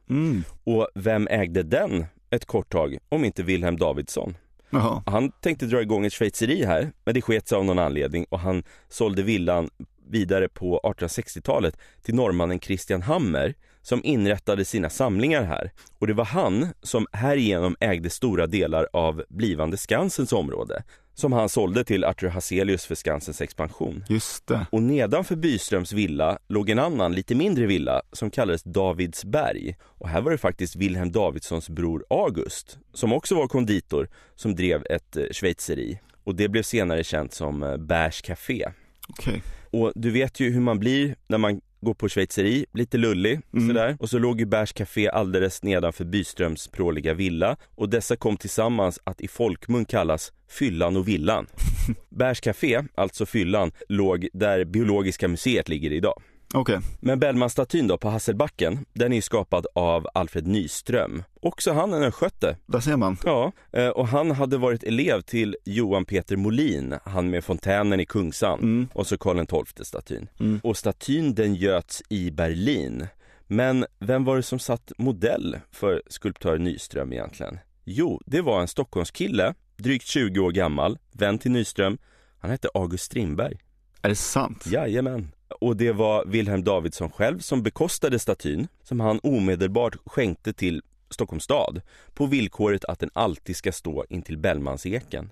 Och 0.63 0.87
vem 0.95 1.27
ägde 1.27 1.63
den 1.63 2.05
ett 2.29 2.45
kort 2.45 2.69
tag, 2.71 2.97
om 3.09 3.25
inte 3.25 3.43
Wilhelm 3.43 3.77
Davidsson? 3.77 4.37
Jaha. 4.69 5.03
Han 5.05 5.31
tänkte 5.31 5.65
dra 5.65 5.81
igång 5.81 6.05
ett 6.05 6.13
schweizeri 6.13 6.63
här, 6.63 6.91
men 7.05 7.13
det 7.13 7.21
sket 7.21 7.47
sig 7.47 7.55
av 7.55 7.65
någon 7.65 7.79
anledning 7.79 8.25
och 8.29 8.39
han 8.39 8.63
sålde 8.89 9.23
villan 9.23 9.69
vidare 10.09 10.47
på 10.47 10.79
1860-talet 10.83 11.77
till 12.01 12.15
norrmannen 12.15 12.59
Christian 12.59 13.01
Hammer 13.01 13.53
som 13.89 14.03
inrättade 14.03 14.65
sina 14.65 14.89
samlingar 14.89 15.43
här. 15.43 15.71
Och 15.99 16.07
det 16.07 16.13
var 16.13 16.25
han 16.25 16.67
som 16.81 17.07
härigenom 17.11 17.75
ägde 17.79 18.09
stora 18.09 18.47
delar 18.47 18.87
av 18.93 19.23
blivande 19.29 19.77
Skansens 19.77 20.33
område 20.33 20.83
som 21.13 21.33
han 21.33 21.49
sålde 21.49 21.83
till 21.83 22.03
Arthur 22.03 22.27
Hazelius 22.27 22.85
för 22.85 22.95
Skansens 22.95 23.41
expansion. 23.41 24.03
Just 24.09 24.47
det. 24.47 24.67
Och 24.71 24.83
nedanför 24.83 25.35
Byströms 25.35 25.93
villa 25.93 26.37
låg 26.47 26.69
en 26.69 26.79
annan 26.79 27.13
lite 27.13 27.35
mindre 27.35 27.65
villa 27.65 28.01
som 28.11 28.31
kallades 28.31 28.63
Davidsberg. 28.63 29.75
Och 29.81 30.09
här 30.09 30.21
var 30.21 30.31
det 30.31 30.37
faktiskt 30.37 30.75
Wilhelm 30.75 31.11
Davidssons 31.11 31.69
bror 31.69 32.05
August, 32.09 32.77
som 32.93 33.13
också 33.13 33.35
var 33.35 33.47
konditor, 33.47 34.09
som 34.35 34.55
drev 34.55 34.83
ett 34.89 35.17
eh, 35.17 35.23
schweizeri. 35.31 35.99
Och 36.23 36.35
det 36.35 36.49
blev 36.49 36.63
senare 36.63 37.03
känt 37.03 37.33
som 37.33 37.63
eh, 37.63 37.77
Bergs 37.77 38.21
Café. 38.21 38.65
Okej. 39.09 39.41
Och 39.71 39.91
du 39.95 40.11
vet 40.11 40.39
ju 40.39 40.49
hur 40.51 40.61
man 40.61 40.79
blir 40.79 41.15
när 41.27 41.37
man 41.37 41.61
går 41.81 41.93
på 41.93 42.09
schweizeri, 42.09 42.65
lite 42.73 42.97
lullig 42.97 43.39
sådär. 43.67 43.97
Och 43.99 44.09
så 44.09 44.19
låg 44.19 44.39
ju 44.39 44.45
Bergs 44.45 44.71
Café 44.73 45.09
alldeles 45.09 45.63
nedanför 45.63 46.05
Byströms 46.05 46.67
pråliga 46.67 47.13
villa. 47.13 47.57
Och 47.75 47.89
dessa 47.89 48.15
kom 48.15 48.37
tillsammans 48.37 48.99
att 49.03 49.21
i 49.21 49.27
folkmun 49.27 49.85
kallas 49.85 50.33
Fyllan 50.49 50.97
och 50.97 51.07
Villan. 51.07 51.47
Bergs 52.09 52.39
Café, 52.39 52.81
alltså 52.95 53.25
Fyllan, 53.25 53.71
låg 53.89 54.27
där 54.33 54.65
Biologiska 54.65 55.27
museet 55.27 55.69
ligger 55.69 55.91
idag. 55.91 56.21
Okej. 56.53 56.79
Men 56.99 57.19
Bellmanstatyn 57.19 57.87
då 57.87 57.97
på 57.97 58.09
Hasselbacken, 58.09 58.85
den 58.93 59.11
är 59.11 59.15
ju 59.15 59.21
skapad 59.21 59.67
av 59.75 60.07
Alfred 60.13 60.47
Nyström. 60.47 61.23
Också 61.41 61.71
han 61.73 61.93
en 61.93 62.03
östgöte. 62.03 62.57
Där 62.65 62.79
ser 62.79 62.97
man. 62.97 63.17
Ja, 63.25 63.51
eh, 63.71 63.87
och 63.87 64.07
han 64.07 64.31
hade 64.31 64.57
varit 64.57 64.83
elev 64.83 65.21
till 65.21 65.57
Johan 65.65 66.05
Peter 66.05 66.35
Molin, 66.35 66.95
han 67.03 67.29
med 67.29 67.43
fontänen 67.43 67.99
i 67.99 68.05
Kungsan 68.05 68.87
och 68.93 69.07
så 69.07 69.17
Karl 69.17 69.45
XII-statyn. 69.45 70.27
Och 70.63 70.77
statyn 70.77 71.35
den 71.35 71.55
göts 71.55 72.03
i 72.09 72.31
Berlin. 72.31 73.07
Men 73.47 73.85
vem 73.99 74.23
var 74.23 74.35
det 74.35 74.43
som 74.43 74.59
satt 74.59 74.91
modell 74.97 75.57
för 75.71 76.01
skulptör 76.07 76.57
Nyström 76.57 77.13
egentligen? 77.13 77.57
Jo, 77.83 78.21
det 78.25 78.41
var 78.41 78.61
en 78.61 78.67
Stockholmskille, 78.67 79.53
drygt 79.77 80.07
20 80.07 80.39
år 80.39 80.51
gammal, 80.51 80.97
vän 81.11 81.37
till 81.37 81.51
Nyström. 81.51 81.97
Han 82.39 82.51
hette 82.51 82.69
August 82.73 83.03
Strindberg. 83.03 83.57
Är 84.01 84.09
det 84.09 84.15
sant? 84.15 84.67
Jajamän. 84.67 85.31
Och 85.49 85.77
det 85.77 85.91
var 85.91 86.25
Wilhelm 86.25 86.63
Davidsson 86.63 87.11
själv 87.11 87.39
som 87.39 87.63
bekostade 87.63 88.19
statyn 88.19 88.67
som 88.83 88.99
han 88.99 89.19
omedelbart 89.23 89.95
skänkte 90.05 90.53
till 90.53 90.81
Stockholms 91.09 91.43
stad 91.43 91.81
på 92.13 92.25
villkoret 92.25 92.85
att 92.85 92.99
den 92.99 93.09
alltid 93.13 93.55
ska 93.55 93.71
stå 93.71 94.05
intill 94.09 94.37
Bellmanseken. 94.37 95.29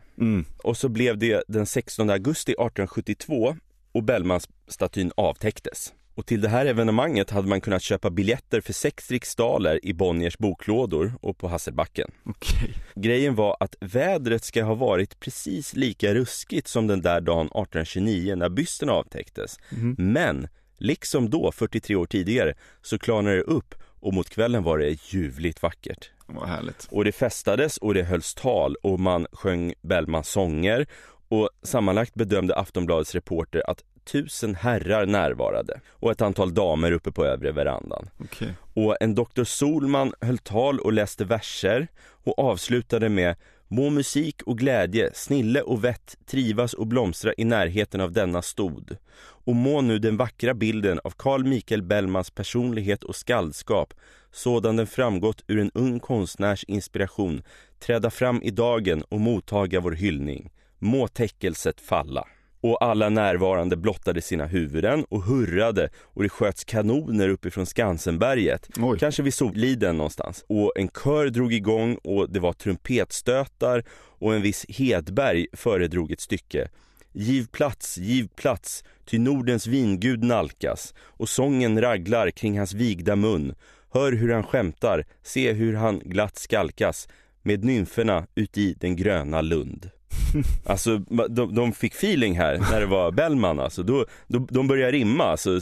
Och 0.63 0.77
så 0.77 0.89
blev 0.89 1.17
det 1.17 1.43
den 1.47 1.65
16 1.65 2.10
augusti 2.10 2.51
1872 2.51 3.56
och 3.91 4.03
Bellmansstatyn 4.03 5.12
avtäcktes. 5.15 5.93
Och 6.17 6.25
till 6.25 6.41
det 6.41 6.49
här 6.49 6.65
evenemanget 6.65 7.30
hade 7.30 7.47
man 7.47 7.62
kunnat 7.62 7.82
köpa 7.82 8.10
biljetter 8.10 8.62
för 8.62 8.73
sex 8.73 9.12
riksdaler 9.12 9.86
i 9.86 9.93
Bonniers 9.93 10.38
boklådor 10.38 11.13
och 11.21 11.38
på 11.38 11.47
Hasselbacken. 11.47 12.12
Okej. 12.25 12.73
Grejen 12.95 13.36
var 13.36 13.58
att 13.60 13.75
vädret 13.80 14.43
ska 14.43 14.63
ha 14.63 14.75
varit 14.75 15.19
precis 15.19 15.75
lika 15.75 16.13
ruskigt 16.13 16.67
som 16.67 16.88
den 16.88 17.01
där 17.01 17.21
dagen 17.21 17.45
1829 17.45 18.36
när 18.36 18.49
bysten 18.49 18.89
avtäcktes. 18.89 19.60
Men, 19.97 20.47
liksom 20.77 21.30
då 21.30 21.51
43 21.51 21.95
år 21.95 22.06
tidigare, 22.06 22.53
så 22.82 22.99
klarnade 22.99 23.36
det 23.36 23.41
upp 23.41 23.75
och 23.99 24.13
mot 24.13 24.30
kvällen 24.30 24.63
var 24.63 24.77
det 24.77 25.13
ljuvligt 25.13 25.63
vackert. 25.63 26.12
Vad 26.25 26.49
härligt. 26.49 26.88
Och 26.91 27.06
det 27.06 27.12
festades 27.12 27.77
och 27.77 27.93
det 27.93 28.03
hölls 28.03 28.34
tal 28.34 28.75
och 28.75 28.99
man 28.99 29.27
sjöng 29.32 29.73
Bellmans 29.82 30.30
sånger 30.30 30.88
och 31.30 31.49
sammanlagt 31.63 32.13
bedömde 32.13 32.56
Aftonbladets 32.56 33.15
reporter 33.15 33.69
att 33.69 33.84
tusen 34.08 34.56
herrar 34.56 35.06
närvarade 35.06 35.80
och 35.89 36.12
ett 36.12 36.22
antal 36.22 36.54
damer 36.54 36.91
uppe 36.91 37.12
på 37.12 37.26
övre 37.26 37.52
verandan. 37.52 38.10
Okej. 38.17 38.54
Och 38.74 38.98
en 39.02 39.15
doktor 39.15 39.43
Solman 39.43 40.13
höll 40.22 40.38
tal 40.38 40.80
och 40.80 40.93
läste 40.93 41.26
verser 41.26 41.88
och 42.24 42.39
avslutade 42.39 43.10
med 43.10 43.36
Må 43.67 43.89
musik 43.89 44.41
och 44.43 44.58
glädje, 44.58 45.12
snille 45.13 45.62
och 45.62 45.84
vett 45.84 46.17
trivas 46.26 46.74
och 46.74 46.88
blomstra 46.88 47.34
i 47.38 47.43
närheten 47.43 48.02
av 48.02 48.12
denna 48.12 48.41
stod. 48.41 48.98
Och 49.20 49.56
må 49.56 49.82
nu 49.82 50.00
den 50.00 50.17
vackra 50.17 50.54
bilden 50.54 51.00
av 51.04 51.13
Carl 51.17 51.43
Michael 51.43 51.82
Bellmans 51.82 52.30
personlighet 52.30 53.04
och 53.04 53.15
skaldskap, 53.15 53.93
sådan 54.32 54.76
den 54.76 54.88
framgått 54.88 55.43
ur 55.48 55.60
en 55.60 55.72
ung 55.74 56.00
konstnärs 56.00 56.63
inspiration, 56.63 57.43
träda 57.80 58.10
fram 58.10 58.41
i 58.41 58.52
dagen 58.52 59.04
och 59.10 59.20
mottaga 59.20 59.80
vår 59.80 59.91
hyllning. 59.91 60.52
Må 60.80 61.08
täckelset 61.08 61.82
falla. 61.82 62.28
Och 62.67 62.84
alla 62.84 63.10
närvarande 63.10 63.77
blottade 63.77 64.21
sina 64.21 64.45
huvuden 64.45 65.06
och 65.10 65.23
hurrade 65.23 65.89
och 66.03 66.23
det 66.23 66.30
sköts 66.30 66.63
kanoner 66.63 67.30
uppifrån 67.30 67.65
Skansenberget. 67.65 68.69
Oj. 68.80 68.99
Kanske 68.99 69.23
vid 69.23 69.34
Solliden 69.34 69.97
någonstans. 69.97 70.45
Och 70.47 70.71
en 70.75 70.89
kör 70.89 71.30
drog 71.30 71.53
igång 71.53 71.95
och 72.03 72.30
det 72.30 72.39
var 72.39 72.53
trumpetstötar 72.53 73.84
och 74.19 74.36
en 74.36 74.41
viss 74.41 74.65
Hedberg 74.69 75.47
föredrog 75.53 76.12
ett 76.12 76.21
stycke. 76.21 76.69
Giv 77.13 77.47
plats, 77.47 77.97
giv 77.97 78.27
plats, 78.36 78.84
ty 79.06 79.19
Nordens 79.19 79.67
vingud 79.67 80.23
nalkas 80.23 80.93
och 80.99 81.30
sången 81.30 81.82
raglar 81.82 82.32
kring 82.32 82.58
hans 82.58 82.73
vigda 82.73 83.15
mun. 83.15 83.56
Hör 83.93 84.12
hur 84.12 84.34
han 84.34 84.43
skämtar, 84.43 85.06
se 85.23 85.53
hur 85.53 85.73
han 85.73 85.99
glatt 85.99 86.38
skalkas 86.38 87.08
med 87.43 87.63
nymferna 87.63 88.27
uti 88.36 88.73
den 88.73 88.95
gröna 88.95 89.41
lund. 89.41 89.89
Alltså 90.65 90.98
de, 91.30 91.56
de 91.56 91.74
fick 91.74 91.93
feeling 91.93 92.38
här 92.38 92.58
när 92.72 92.80
det 92.80 92.86
var 92.86 93.12
Bellman 93.12 93.60
alltså. 93.60 93.84
Då, 93.84 94.06
de, 94.28 94.48
de 94.52 94.67
började 94.67 94.91
rimma 94.91 95.24
alltså, 95.24 95.62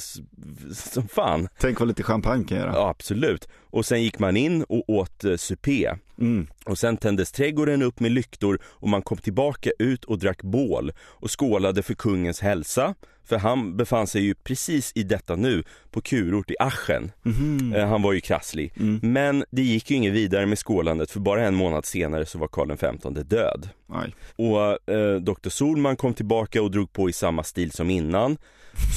som 0.74 1.08
fan. 1.08 1.48
Tänk 1.60 1.80
vad 1.80 1.88
lite 1.88 2.04
champagne 2.04 2.44
kan 2.44 2.58
göra. 2.58 2.74
Ja, 2.74 2.90
absolut. 2.90 3.48
Och 3.70 3.86
sen 3.86 4.04
gick 4.04 4.20
man 4.20 4.38
in 4.38 4.64
och 4.64 4.90
åt 4.90 5.24
eh, 5.24 5.36
supé. 5.36 5.94
Och 6.66 6.78
sen 6.78 6.98
tändes 6.98 7.32
trädgården 7.32 7.82
upp 7.82 8.00
med 8.00 8.12
lyktor 8.12 8.60
och 8.64 8.90
man 8.90 9.02
kom 9.02 9.18
tillbaka 9.18 9.70
ut 9.80 10.06
och 10.06 10.20
drack 10.20 10.42
bål 10.42 10.92
och 11.00 11.40
skålade 11.40 11.84
för 11.84 11.94
kungens 11.94 12.40
hälsa. 12.40 12.96
För 13.26 13.38
han 13.38 13.78
befann 13.78 14.08
sig 14.08 14.22
ju 14.22 14.36
precis 14.36 14.92
i 14.96 15.04
detta 15.04 15.36
nu 15.36 15.64
på 15.92 16.02
kurort 16.02 16.52
i 16.52 16.56
Aschen. 16.60 17.12
Mm. 17.26 17.90
Han 17.90 18.02
var 18.02 18.14
ju 18.14 18.22
krasslig. 18.22 18.74
Mm. 18.78 19.00
Men 19.04 19.46
det 19.52 19.62
gick 19.62 19.92
ju 19.92 19.98
inget 19.98 20.14
vidare 20.14 20.46
med 20.46 20.60
skålandet 20.60 21.12
för 21.12 21.20
bara 21.20 21.48
en 21.48 21.56
månad 21.56 21.86
senare 21.86 22.26
så 22.26 22.38
var 22.38 22.48
Karl 22.48 22.76
XV 22.76 23.24
död. 23.24 23.70
Aj. 23.90 24.14
Och 24.36 24.90
eh, 24.92 25.16
Dr. 25.16 25.50
Solman 25.50 25.96
kom 25.96 26.14
tillbaka 26.14 26.62
och 26.62 26.72
drog 26.72 26.94
på 26.94 27.10
i 27.10 27.14
samma 27.14 27.44
stil 27.44 27.72
som 27.72 27.90
innan. 27.90 28.38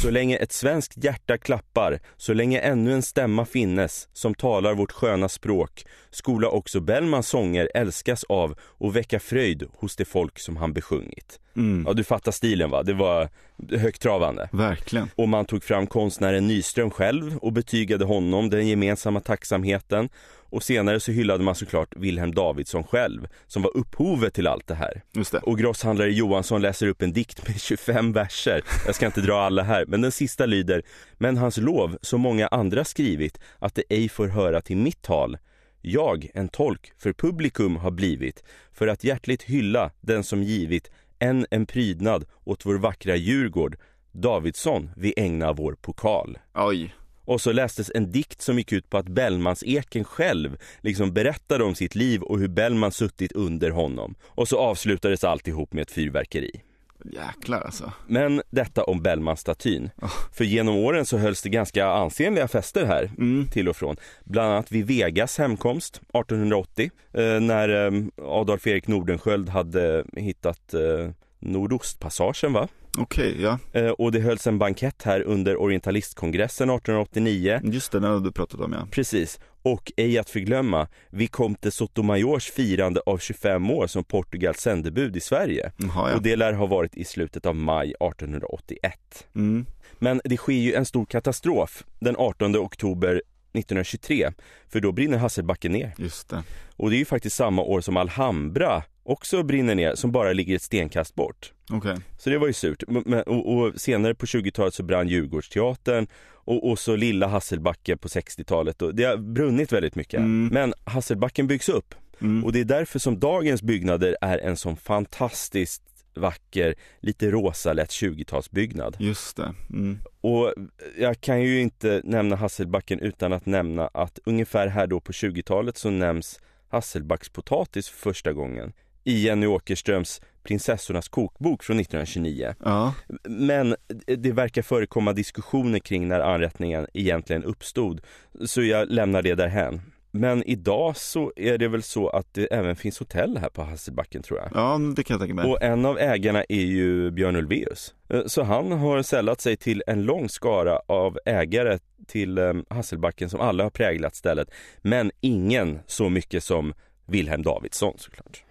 Så 0.02 0.10
länge 0.10 0.36
ett 0.36 0.52
svenskt 0.52 1.04
hjärta 1.04 1.38
klappar, 1.38 2.00
så 2.16 2.34
länge 2.34 2.60
ännu 2.60 2.92
en 2.92 3.02
stämma 3.02 3.44
finnes 3.44 4.08
som 4.12 4.34
talar 4.34 4.74
vårt 4.74 4.92
sköna 4.92 5.28
språk, 5.28 5.84
skola 6.10 6.48
också 6.48 6.80
Bellmans 6.80 7.28
sånger 7.28 7.70
älskas 7.74 8.24
av 8.24 8.54
och 8.60 8.96
väcka 8.96 9.20
fröjd 9.20 9.68
hos 9.78 9.96
det 9.96 10.04
folk 10.04 10.38
som 10.38 10.56
han 10.56 10.72
besjungit. 10.72 11.40
Mm. 11.58 11.84
Ja, 11.86 11.92
du 11.92 12.04
fattar 12.04 12.32
stilen 12.32 12.70
va? 12.70 12.82
Det 12.82 12.94
var 12.94 13.28
högtravande. 13.70 14.48
Verkligen. 14.52 15.10
Och 15.14 15.28
man 15.28 15.44
tog 15.44 15.64
fram 15.64 15.86
konstnären 15.86 16.46
Nyström 16.46 16.90
själv 16.90 17.36
och 17.36 17.52
betygade 17.52 18.04
honom 18.04 18.50
den 18.50 18.68
gemensamma 18.68 19.20
tacksamheten 19.20 20.08
och 20.50 20.62
senare 20.62 21.00
så 21.00 21.12
hyllade 21.12 21.44
man 21.44 21.54
såklart 21.54 21.96
Wilhelm 21.96 22.34
Davidsson 22.34 22.84
själv 22.84 23.26
som 23.46 23.62
var 23.62 23.76
upphovet 23.76 24.34
till 24.34 24.46
allt 24.46 24.66
det 24.66 24.74
här. 24.74 25.02
Just 25.12 25.32
det. 25.32 25.38
Och 25.38 25.58
grosshandlare 25.58 26.12
Johansson 26.12 26.62
läser 26.62 26.86
upp 26.86 27.02
en 27.02 27.12
dikt 27.12 27.48
med 27.48 27.60
25 27.60 28.12
verser. 28.12 28.62
Jag 28.86 28.94
ska 28.94 29.06
inte 29.06 29.20
dra 29.20 29.40
alla 29.40 29.62
här, 29.62 29.84
men 29.86 30.00
den 30.00 30.12
sista 30.12 30.46
lyder 30.46 30.82
Men 31.18 31.36
hans 31.36 31.56
lov, 31.56 31.98
så 32.02 32.18
många 32.18 32.46
andra 32.46 32.84
skrivit, 32.84 33.40
att 33.58 33.74
det 33.74 33.82
ej 33.88 34.08
får 34.08 34.28
höra 34.28 34.60
till 34.60 34.76
mitt 34.76 35.02
tal. 35.02 35.38
Jag, 35.82 36.30
en 36.34 36.48
tolk 36.48 36.92
för 36.98 37.12
publikum 37.12 37.76
har 37.76 37.90
blivit, 37.90 38.42
för 38.72 38.86
att 38.88 39.04
hjärtligt 39.04 39.42
hylla 39.42 39.90
den 40.00 40.24
som 40.24 40.42
givit 40.42 40.90
än 41.18 41.46
en 41.50 41.66
prydnad 41.66 42.24
åt 42.44 42.66
vår 42.66 42.74
vackra 42.74 43.16
Djurgård. 43.16 43.76
Davidsson, 44.12 44.90
vi 44.96 45.14
ägnar 45.16 45.54
vår 45.54 45.72
pokal. 45.74 46.38
Oj. 46.54 46.94
Och 47.24 47.40
så 47.40 47.52
lästes 47.52 47.90
en 47.94 48.12
dikt 48.12 48.42
som 48.42 48.58
gick 48.58 48.72
ut 48.72 48.90
på 48.90 48.98
att 48.98 49.08
Bellmans 49.08 49.62
eken 49.66 50.04
själv 50.04 50.56
liksom 50.80 51.12
berättade 51.12 51.64
om 51.64 51.74
sitt 51.74 51.94
liv 51.94 52.22
och 52.22 52.38
hur 52.38 52.48
Bellman 52.48 52.92
suttit 52.92 53.32
under 53.32 53.70
honom. 53.70 54.14
Och 54.22 54.48
så 54.48 54.58
avslutades 54.58 55.24
alltihop 55.24 55.72
med 55.72 55.82
ett 55.82 55.90
fyrverkeri. 55.90 56.62
Jäklar 57.04 57.60
alltså. 57.60 57.92
Men 58.06 58.42
detta 58.50 58.84
om 58.84 59.02
Bellman-statyn. 59.02 59.90
Oh. 60.02 60.12
För 60.32 60.44
genom 60.44 60.76
åren 60.76 61.06
så 61.06 61.18
hölls 61.18 61.42
det 61.42 61.48
ganska 61.48 61.86
ansenliga 61.86 62.48
fester 62.48 62.86
här 62.86 63.10
mm. 63.18 63.48
till 63.48 63.68
och 63.68 63.76
från. 63.76 63.96
Bland 64.24 64.52
annat 64.52 64.72
vid 64.72 64.86
Vegas 64.86 65.38
hemkomst 65.38 65.96
1880 65.96 66.90
eh, 67.12 67.40
när 67.40 67.86
eh, 67.86 68.02
Adolf 68.22 68.66
Erik 68.66 68.86
Nordenskjöld 68.86 69.48
hade 69.48 70.04
hittat 70.16 70.74
eh, 70.74 71.10
Nordostpassagen 71.38 72.52
va? 72.52 72.68
Okej, 72.98 73.30
okay, 73.30 73.42
ja. 73.72 73.92
Och 73.98 74.12
det 74.12 74.20
hölls 74.20 74.46
en 74.46 74.58
bankett 74.58 75.02
här 75.02 75.22
under 75.22 75.56
orientalисtkongressen 75.56 76.70
1889. 76.70 77.60
Just 77.64 77.92
det, 77.92 78.00
den 78.00 78.10
hade 78.10 78.24
du 78.24 78.32
pratat 78.32 78.60
om 78.60 78.72
ja. 78.72 78.86
Precis. 78.90 79.40
Och 79.72 79.92
ej 79.96 80.18
att 80.18 80.30
förglömma, 80.30 80.88
Vicomte 81.10 81.70
Sotomayors 81.70 82.50
firande 82.50 83.00
av 83.06 83.18
25 83.18 83.70
år 83.70 83.86
som 83.86 84.04
Portugals 84.04 84.60
sändebud 84.60 85.16
i 85.16 85.20
Sverige. 85.20 85.72
Aha, 85.84 86.10
ja. 86.10 86.16
Och 86.16 86.22
det 86.22 86.36
lär 86.36 86.52
ha 86.52 86.66
varit 86.66 86.96
i 86.96 87.04
slutet 87.04 87.46
av 87.46 87.56
maj 87.56 87.88
1881. 87.88 89.28
Mm. 89.34 89.66
Men 89.98 90.20
det 90.24 90.36
sker 90.36 90.52
ju 90.52 90.74
en 90.74 90.84
stor 90.84 91.04
katastrof 91.04 91.84
den 91.98 92.16
18 92.16 92.56
oktober 92.56 93.22
1923, 93.52 94.30
för 94.68 94.80
då 94.80 94.92
brinner 94.92 95.18
Hasselbacken 95.18 95.72
ner. 95.72 95.94
Just 95.98 96.28
det. 96.28 96.42
Och 96.76 96.90
det 96.90 96.96
är 96.96 96.98
ju 96.98 97.04
faktiskt 97.04 97.36
samma 97.36 97.62
år 97.62 97.80
som 97.80 97.96
Alhambra 97.96 98.82
också 99.02 99.42
brinner 99.42 99.74
ner, 99.74 99.94
som 99.94 100.12
bara 100.12 100.32
ligger 100.32 100.56
ett 100.56 100.62
stenkast 100.62 101.14
bort. 101.14 101.52
Okay. 101.72 101.96
Så 102.18 102.30
det 102.30 102.38
var 102.38 102.46
ju 102.46 102.52
surt. 102.52 102.82
Men, 102.88 103.22
och, 103.22 103.56
och 103.56 103.80
senare 103.80 104.14
på 104.14 104.26
20-talet 104.26 104.74
så 104.74 104.82
brann 104.82 105.08
Djurgårdsteatern 105.08 106.06
och, 106.48 106.70
och 106.70 106.78
så 106.78 106.96
lilla 106.96 107.26
Hasselbacken 107.26 107.98
på 107.98 108.08
60-talet. 108.08 108.82
Det 108.92 109.04
har 109.04 109.16
brunnit 109.16 109.72
väldigt 109.72 109.94
mycket. 109.94 110.18
Mm. 110.18 110.48
Men 110.52 110.74
Hasselbacken 110.84 111.46
byggs 111.46 111.68
upp. 111.68 111.94
Mm. 112.20 112.44
Och 112.44 112.52
det 112.52 112.60
är 112.60 112.64
därför 112.64 112.98
som 112.98 113.20
dagens 113.20 113.62
byggnader 113.62 114.16
är 114.20 114.38
en 114.38 114.56
sån 114.56 114.76
fantastiskt 114.76 115.82
vacker, 116.14 116.74
lite 117.00 117.30
rosa 117.30 117.72
lätt 117.72 117.90
20-talsbyggnad. 117.90 118.96
Just 118.98 119.36
det. 119.36 119.54
Mm. 119.70 119.98
Och 120.20 120.54
jag 120.98 121.20
kan 121.20 121.42
ju 121.42 121.60
inte 121.60 122.00
nämna 122.04 122.36
Hasselbacken 122.36 123.00
utan 123.00 123.32
att 123.32 123.46
nämna 123.46 123.86
att 123.86 124.18
ungefär 124.24 124.66
här 124.66 124.86
då 124.86 125.00
på 125.00 125.12
20-talet 125.12 125.76
så 125.76 125.90
nämns 125.90 126.40
Hasselbackspotatis 126.68 127.88
för 127.88 127.98
första 127.98 128.32
gången 128.32 128.72
i 129.08 129.12
Jenny 129.12 129.46
Åkerströms 129.46 130.20
Prinsessornas 130.42 131.08
kokbok 131.08 131.62
från 131.62 131.80
1929. 131.80 132.54
Ja. 132.64 132.94
Men 133.24 133.76
det 134.06 134.32
verkar 134.32 134.62
förekomma 134.62 135.12
diskussioner 135.12 135.78
kring 135.78 136.08
när 136.08 136.20
anrättningen 136.20 136.86
egentligen 136.94 137.44
uppstod, 137.44 138.00
så 138.46 138.62
jag 138.62 138.90
lämnar 138.90 139.22
det 139.22 139.34
därhän. 139.34 139.80
Men 140.10 140.42
idag 140.42 140.96
så 140.96 141.32
är 141.36 141.58
det 141.58 141.68
väl 141.68 141.82
så 141.82 142.08
att 142.08 142.34
det 142.34 142.46
även 142.46 142.76
finns 142.76 142.98
hotell 142.98 143.38
här 143.38 143.48
på 143.48 143.62
Hasselbacken 143.62 144.22
tror 144.22 144.38
jag. 144.38 144.50
Ja, 144.54 144.80
det 144.96 145.04
kan 145.04 145.14
jag 145.14 145.20
tänka 145.20 145.34
mig. 145.34 145.50
Och 145.50 145.62
en 145.62 145.84
av 145.84 145.98
ägarna 145.98 146.44
är 146.48 146.64
ju 146.64 147.10
Björn 147.10 147.36
Ulvaeus. 147.36 147.94
Eh, 148.08 148.22
så 148.26 148.42
han 148.42 148.72
har 148.72 149.02
sällat 149.02 149.40
sig 149.40 149.56
till 149.56 149.82
en 149.86 150.02
lång 150.02 150.28
skara 150.28 150.80
av 150.86 151.18
ägare 151.24 151.78
till 152.06 152.38
eh, 152.38 152.52
Hasselbacken 152.70 153.30
som 153.30 153.40
alla 153.40 153.62
har 153.62 153.70
präglat 153.70 154.16
stället. 154.16 154.50
Men 154.82 155.10
ingen 155.20 155.78
så 155.86 156.08
mycket 156.08 156.44
som 156.44 156.74
Wilhelm 157.06 157.42
Davidsson 157.42 157.94
såklart. 157.98 158.44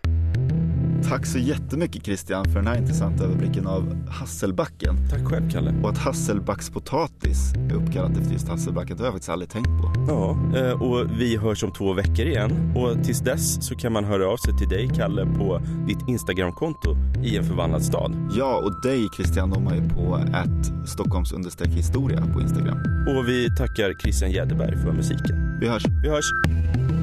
Tack 1.03 1.25
så 1.25 1.39
jättemycket 1.39 2.05
Christian 2.05 2.45
för 2.45 2.53
den 2.53 2.67
här 2.67 2.77
intressanta 2.77 3.23
överblicken 3.23 3.67
av 3.67 4.07
Hasselbacken. 4.10 4.95
Tack 5.10 5.25
själv 5.25 5.49
Kalle. 5.49 5.73
Och 5.83 5.89
att 5.89 5.97
Hasselbackspotatis 5.97 7.53
är 7.53 7.73
uppkallat 7.73 8.17
efter 8.17 8.33
just 8.33 8.47
Hasselbacken, 8.47 8.97
det 8.97 9.03
har 9.03 9.07
jag 9.07 9.13
faktiskt 9.13 9.29
aldrig 9.29 9.49
tänkt 9.49 9.67
på. 9.67 9.93
Ja, 10.07 10.38
eh, 10.60 10.81
och 10.81 11.19
vi 11.19 11.38
hörs 11.38 11.63
om 11.63 11.71
två 11.71 11.93
veckor 11.93 12.25
igen. 12.25 12.73
Och 12.75 13.03
tills 13.05 13.19
dess 13.19 13.67
så 13.67 13.75
kan 13.75 13.93
man 13.93 14.05
höra 14.05 14.27
av 14.27 14.38
sig 14.38 14.57
till 14.57 14.69
dig 14.69 14.89
Kalle 14.95 15.25
på 15.25 15.62
ditt 15.88 16.07
Instagramkonto 16.07 16.95
i 17.23 17.38
en 17.38 17.43
förvandlad 17.43 17.83
stad. 17.83 18.29
Ja, 18.38 18.57
och 18.57 18.81
dig 18.81 19.07
Christian 19.15 19.49
når 19.49 19.60
man 19.60 19.75
ju 19.75 19.89
på 19.89 20.15
att 20.15 20.89
Stockholms 20.89 21.33
historia 21.65 22.27
på 22.33 22.41
Instagram. 22.41 22.77
Och 23.07 23.27
vi 23.27 23.55
tackar 23.57 23.93
Christian 24.01 24.31
Jäderberg 24.31 24.77
för 24.77 24.91
musiken. 24.91 25.57
Vi 25.62 25.67
hörs. 25.67 25.86
Vi 26.03 26.10
hörs. 26.10 26.96